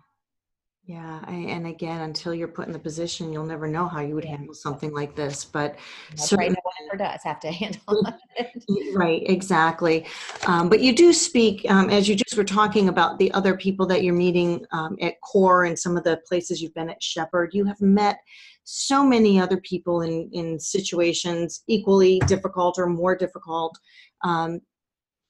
[0.86, 4.14] yeah, I, and again, until you're put in the position, you'll never know how you
[4.16, 5.42] would handle something like this.
[5.42, 5.78] But
[6.10, 8.06] That's certainly, right, no one ever does have to handle
[8.36, 8.64] it.
[8.94, 10.04] Right, exactly.
[10.46, 13.86] Um, but you do speak, um, as you just were talking about the other people
[13.86, 17.54] that you're meeting um, at CORE and some of the places you've been at Shepherd.
[17.54, 18.18] You have met
[18.64, 23.78] so many other people in in situations equally difficult or more difficult,
[24.22, 24.60] um,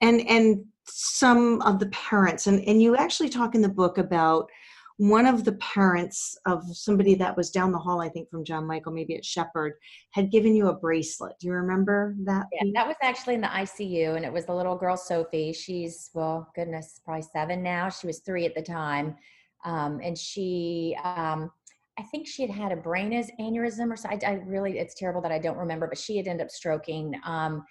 [0.00, 2.48] and and some of the parents.
[2.48, 4.50] And and you actually talk in the book about
[4.96, 8.64] one of the parents of somebody that was down the hall, I think from John
[8.64, 9.74] Michael, maybe at Shepherd,
[10.12, 11.34] had given you a bracelet.
[11.40, 12.46] Do you remember that?
[12.52, 15.52] Yeah, that was actually in the ICU, and it was the little girl Sophie.
[15.52, 17.88] She's well, goodness, probably seven now.
[17.88, 19.16] She was three at the time,
[19.64, 20.96] um, and she.
[21.02, 21.50] Um,
[21.96, 24.20] I think she had had a brain aneurysm or something.
[24.24, 27.14] I, I, really, it's terrible that I don't remember, but she had ended up stroking.
[27.24, 27.64] Um,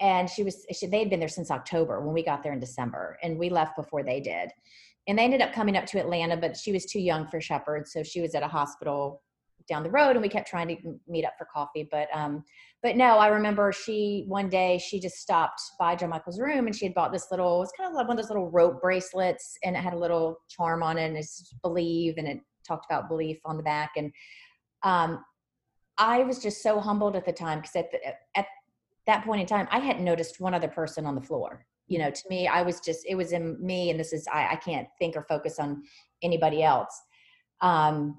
[0.00, 2.60] and she was, she, they had been there since October when we got there in
[2.60, 4.52] December, and we left before they did
[5.08, 7.86] and they ended up coming up to Atlanta, but she was too young for Shepherd,
[7.86, 9.22] so she was at a hospital
[9.68, 10.76] down the road and we kept trying to
[11.08, 12.42] meet up for coffee but um
[12.82, 16.76] but no i remember she one day she just stopped by john michael's room and
[16.76, 19.56] she had bought this little it's kind of like one of those little rope bracelets
[19.64, 23.08] and it had a little charm on it and it's believe and it talked about
[23.08, 24.12] belief on the back and
[24.82, 25.24] um
[25.98, 27.88] i was just so humbled at the time because at,
[28.36, 28.46] at
[29.06, 32.10] that point in time i hadn't noticed one other person on the floor you know
[32.10, 34.88] to me i was just it was in me and this is i, I can't
[34.98, 35.82] think or focus on
[36.22, 37.00] anybody else
[37.60, 38.18] um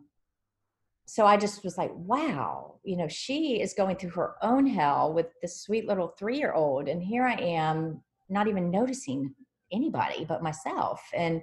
[1.10, 5.14] so I just was like, wow, you know, she is going through her own hell
[5.14, 6.90] with this sweet little three year old.
[6.90, 9.34] And here I am, not even noticing
[9.72, 11.02] anybody but myself.
[11.16, 11.42] And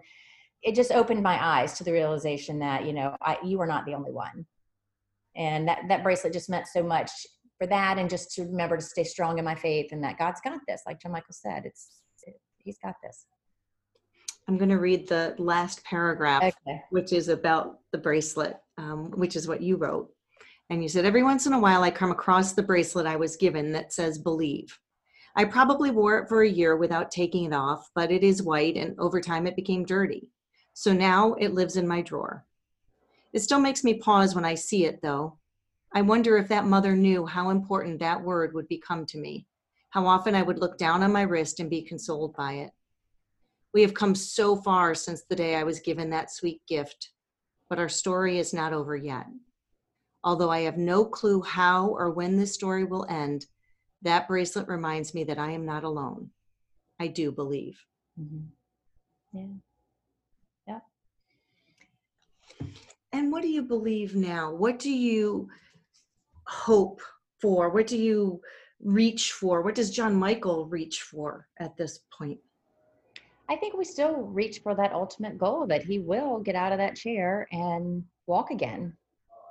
[0.63, 3.87] it just opened my eyes to the realization that, you know, I, you are not
[3.87, 4.45] the only one.
[5.35, 7.11] And that, that bracelet just meant so much
[7.59, 7.99] for that.
[7.99, 10.83] And just to remember to stay strong in my faith and that God's got this.
[10.87, 12.04] Like John Michael said, it's, it,
[12.65, 13.27] he's got this.
[14.49, 16.83] I'm going to read the last paragraph, Okay.
[16.91, 20.11] which is about the bracelet, um, which is what you wrote.
[20.71, 23.37] And you said, Every once in a while, I come across the bracelet I was
[23.37, 24.79] given that says believe.
[25.37, 28.77] I probably wore it for a year without taking it off, but it is white
[28.77, 30.31] and over time it became dirty.
[30.75, 32.45] So now it lives in my drawer.
[33.33, 35.39] It still makes me pause when I see it, though.
[35.93, 39.47] I wonder if that mother knew how important that word would become to me,
[39.95, 42.73] how often I would look down on my wrist and be consoled by it.
[43.73, 47.11] We have come so far since the day I was given that sweet gift,
[47.71, 49.27] but our story is not over yet.
[50.25, 53.47] Although I have no clue how or when this story will end,
[54.03, 56.31] that bracelet reminds me that I am not alone.
[56.99, 57.79] I do believe.
[58.21, 58.49] Mhm.
[60.67, 60.81] Yeah.
[63.13, 64.53] And what do you believe now?
[64.53, 65.49] What do you
[66.49, 67.01] hope
[67.41, 67.71] for?
[67.71, 68.43] What do you
[68.85, 69.63] reach for?
[69.63, 72.39] What does John Michael reach for at this point?
[73.49, 76.79] I think we still reach for that ultimate goal that he will get out of
[76.79, 78.97] that chair and walk again.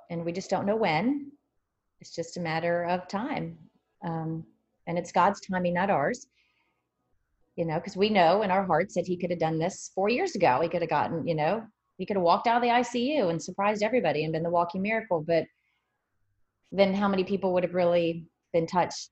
[0.10, 1.32] And we just don't know when.
[2.00, 3.58] It's just a matter of time.
[4.04, 4.46] Um,
[4.88, 6.28] and it's God's timing, not ours.
[7.56, 10.10] You know, because we know in our hearts that he could have done this four
[10.10, 10.60] years ago.
[10.62, 11.64] He could have gotten, you know,
[11.98, 14.82] he could have walked out of the ICU and surprised everybody and been the walking
[14.82, 15.24] miracle.
[15.26, 15.46] But
[16.72, 19.10] then how many people would have really been touched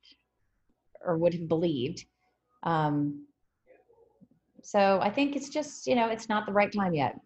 [1.06, 2.06] or would have believed?
[2.64, 3.26] Um,
[4.64, 7.20] so I think it's just, you know, it's not the right time yet,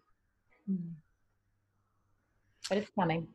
[2.68, 3.28] but it's coming.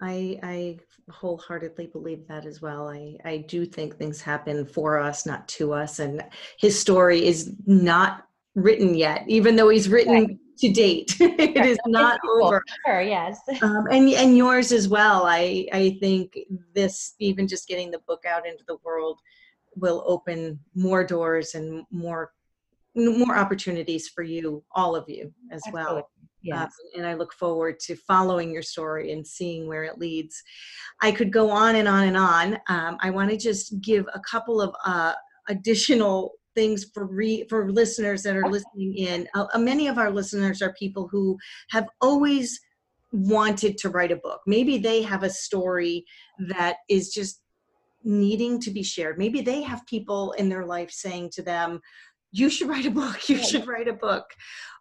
[0.00, 0.78] I, I
[1.10, 2.88] wholeheartedly believe that as well.
[2.88, 5.98] I, I do think things happen for us, not to us.
[5.98, 6.24] And
[6.58, 10.38] his story is not written yet, even though he's written Right.
[10.58, 11.16] To date.
[11.20, 12.62] it is not over.
[12.86, 13.38] Sure, yes.
[13.62, 15.24] Um, and and yours as well.
[15.26, 16.38] I I think
[16.74, 19.18] this even just getting the book out into the world
[19.76, 22.32] will open more doors and more
[22.94, 25.82] more opportunities for you, all of you as well.
[25.82, 26.10] Absolutely.
[26.42, 26.62] Yes.
[26.62, 30.40] Um, and I look forward to following your story and seeing where it leads.
[31.02, 32.58] I could go on and on and on.
[32.68, 35.14] Um, I want to just give a couple of uh,
[35.48, 39.28] additional things for re- for listeners that are listening in.
[39.32, 41.38] Uh, uh, many of our listeners are people who
[41.70, 42.58] have always
[43.12, 44.40] wanted to write a book.
[44.44, 46.04] Maybe they have a story
[46.48, 47.42] that is just
[48.02, 49.18] needing to be shared.
[49.18, 51.80] Maybe they have people in their life saying to them,
[52.32, 53.28] you should write a book.
[53.28, 54.26] You should write a book.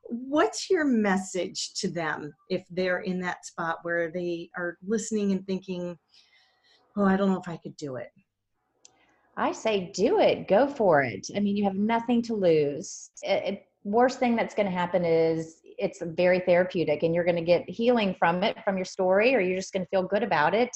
[0.09, 5.45] What's your message to them if they're in that spot where they are listening and
[5.45, 5.97] thinking,
[6.97, 8.09] oh, I don't know if I could do it?
[9.37, 10.47] I say do it.
[10.47, 11.27] Go for it.
[11.35, 13.11] I mean, you have nothing to lose.
[13.21, 17.37] It, it, worst thing that's going to happen is it's very therapeutic and you're going
[17.37, 20.23] to get healing from it, from your story, or you're just going to feel good
[20.23, 20.75] about it.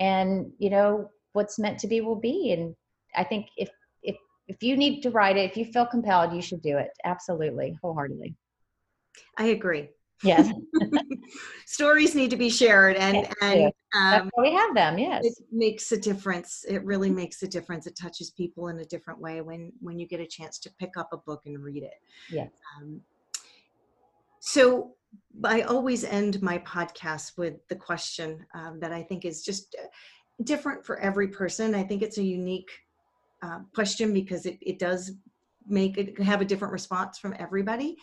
[0.00, 2.52] And, you know, what's meant to be will be.
[2.52, 2.74] And
[3.14, 3.68] I think if,
[4.02, 4.16] if,
[4.48, 6.88] if you need to write it, if you feel compelled, you should do it.
[7.04, 7.78] Absolutely.
[7.82, 8.34] Wholeheartedly.
[9.36, 9.90] I agree.
[10.22, 10.50] Yes.
[11.66, 14.98] Stories need to be shared, and Yes, and um, why we have them.
[14.98, 15.24] Yes.
[15.24, 16.64] it makes a difference.
[16.68, 17.86] It really makes a difference.
[17.86, 20.96] It touches people in a different way when when you get a chance to pick
[20.96, 21.94] up a book and read it.
[22.30, 22.50] Yes.
[22.76, 23.00] Um,
[24.40, 24.94] so
[25.44, 29.86] I always end my podcast with the question um, that I think is just uh,
[30.44, 31.74] different for every person.
[31.74, 32.70] I think it's a unique
[33.42, 35.12] uh, question because it, it does
[35.66, 37.96] make it have a different response from everybody.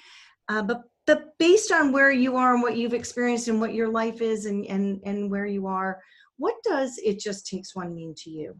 [0.49, 3.87] Uh, but but based on where you are and what you've experienced and what your
[3.87, 5.99] life is and and and where you are,
[6.37, 8.55] what does it just takes one mean to you?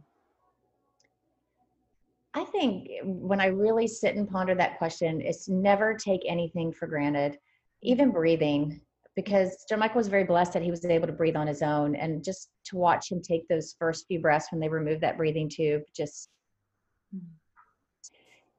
[2.34, 6.88] I think when I really sit and ponder that question, it's never take anything for
[6.88, 7.38] granted,
[7.82, 8.80] even breathing,
[9.16, 11.96] because John Michael was very blessed that he was able to breathe on his own.
[11.96, 15.50] And just to watch him take those first few breaths when they removed that breathing
[15.50, 16.30] tube, just
[17.12, 17.26] hmm.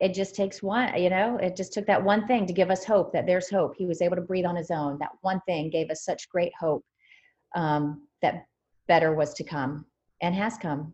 [0.01, 2.85] It just takes one, you know, it just took that one thing to give us
[2.85, 3.75] hope that there's hope.
[3.77, 4.99] He was able to breathe on his own.
[4.99, 6.85] That one thing gave us such great hope
[7.57, 8.47] um, that
[8.87, 9.87] better was to come
[10.23, 10.93] and has come.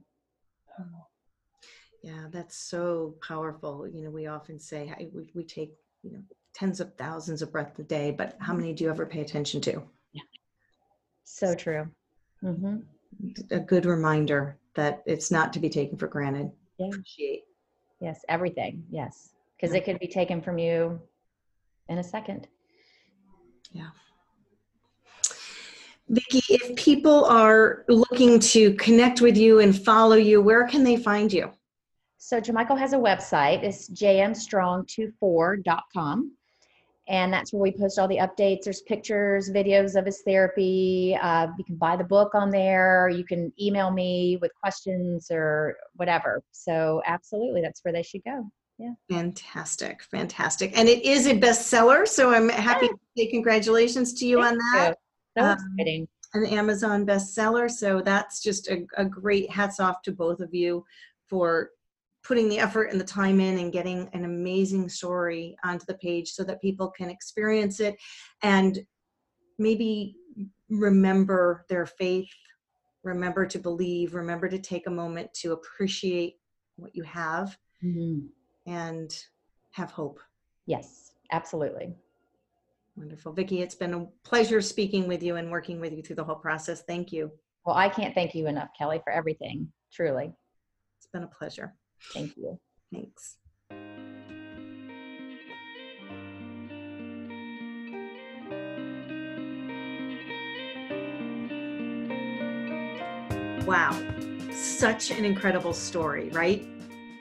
[2.03, 3.89] Yeah, that's so powerful.
[3.89, 6.21] You know, we often say we, we take, you know,
[6.55, 9.61] tens of thousands of breaths a day, but how many do you ever pay attention
[9.63, 9.83] to?
[10.13, 10.23] yeah.
[11.25, 11.89] So true.
[12.43, 12.77] hmm
[13.51, 16.51] A good reminder that it's not to be taken for granted.
[16.79, 16.89] Yeah.
[16.89, 17.45] Appreciate.
[18.05, 18.85] Yes, everything.
[18.91, 19.31] Yes.
[19.57, 21.01] Because it could be taken from you
[21.89, 22.49] in a second.
[23.73, 23.89] Yeah.
[26.11, 30.99] Vicki, if people are looking to connect with you and follow you, where can they
[30.99, 31.51] find you?
[32.19, 33.63] So John Michael has a website.
[33.63, 36.33] It's jmstrong24.com.
[37.07, 38.63] And that's where we post all the updates.
[38.65, 41.17] There's pictures, videos of his therapy.
[41.21, 43.11] Uh, you can buy the book on there.
[43.11, 46.43] You can email me with questions or whatever.
[46.53, 48.51] So absolutely, that's where they should go.
[48.79, 50.77] Yeah fantastic, fantastic.
[50.77, 54.97] And it is a bestseller, so I'm happy to say congratulations to you on that.
[55.37, 55.43] you.
[55.43, 56.09] So Um, exciting.
[56.35, 60.85] An Amazon bestseller, so that's just a, a great hats off to both of you
[61.29, 61.71] for
[62.25, 66.31] putting the effort and the time in and getting an amazing story onto the page
[66.31, 67.97] so that people can experience it
[68.43, 68.81] and
[69.59, 70.17] maybe
[70.71, 72.33] remember their faith,
[73.05, 76.37] remember to believe, remember to take a moment to appreciate
[76.77, 78.29] what you have Mhm.
[78.67, 79.25] and
[79.73, 80.19] have hope.
[80.67, 81.95] Yes, absolutely.
[82.97, 83.33] Wonderful.
[83.33, 86.37] Vicki, it's been a pleasure speaking with you and working with you through the whole
[86.37, 86.83] process.
[86.83, 87.31] Thank you.
[87.67, 89.73] Well, I can't thank you enough, Kelly, for everything.
[89.93, 90.33] Truly.
[90.99, 91.75] It's been a pleasure.
[92.13, 92.59] Thank you.
[92.93, 93.37] Thanks.
[103.67, 103.99] Wow,
[104.53, 106.67] such an incredible story, right?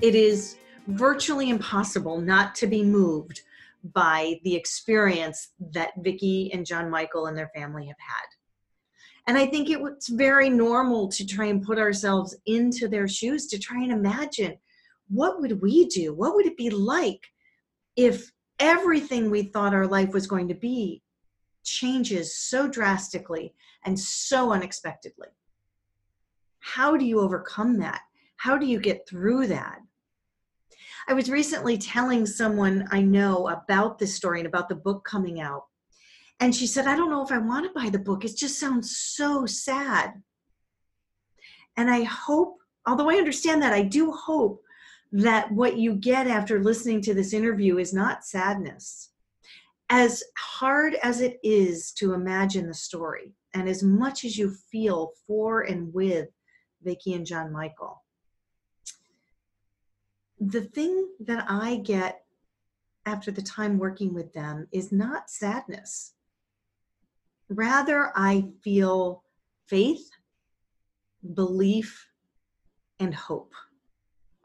[0.01, 0.57] It is
[0.87, 3.41] virtually impossible not to be moved
[3.93, 8.25] by the experience that Vicki and John Michael and their family have had.
[9.27, 13.47] And I think it was very normal to try and put ourselves into their shoes
[13.47, 14.57] to try and imagine
[15.13, 16.13] what would we do?
[16.13, 17.27] What would it be like
[17.95, 21.01] if everything we thought our life was going to be
[21.63, 23.53] changes so drastically
[23.85, 25.27] and so unexpectedly?
[26.59, 28.01] How do you overcome that?
[28.37, 29.79] How do you get through that?
[31.07, 35.41] I was recently telling someone I know about this story and about the book coming
[35.41, 35.65] out.
[36.39, 38.25] And she said, I don't know if I want to buy the book.
[38.25, 40.21] It just sounds so sad.
[41.77, 42.57] And I hope,
[42.87, 44.63] although I understand that, I do hope
[45.13, 49.11] that what you get after listening to this interview is not sadness.
[49.89, 55.11] As hard as it is to imagine the story, and as much as you feel
[55.27, 56.29] for and with
[56.81, 58.03] Vicki and John Michael,
[60.39, 62.25] the thing that I get
[63.05, 66.15] after the time working with them is not sadness.
[67.49, 69.23] Rather, I feel
[69.67, 70.09] faith,
[71.35, 72.07] belief,
[72.99, 73.53] and hope.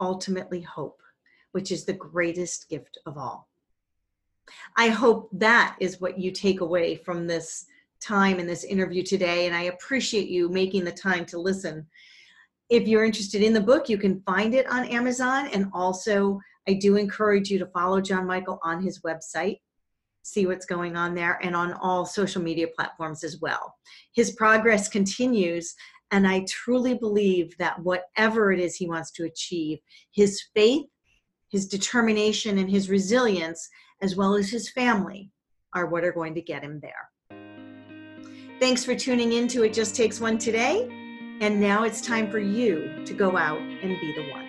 [0.01, 1.01] Ultimately, hope,
[1.51, 3.49] which is the greatest gift of all.
[4.77, 7.65] I hope that is what you take away from this
[8.01, 11.85] time in this interview today, and I appreciate you making the time to listen.
[12.69, 16.73] If you're interested in the book, you can find it on Amazon, and also I
[16.73, 19.59] do encourage you to follow John Michael on his website,
[20.23, 23.75] see what's going on there, and on all social media platforms as well.
[24.13, 25.75] His progress continues,
[26.11, 29.79] and I truly believe that whatever it is he wants to achieve,
[30.11, 30.85] his faith,
[31.49, 33.69] his determination, and his resilience,
[34.01, 35.31] as well as his family,
[35.73, 37.09] are what are going to get him there.
[38.59, 40.87] Thanks for tuning in to It Just Takes One today.
[41.41, 44.48] And now it's time for you to go out and be the one.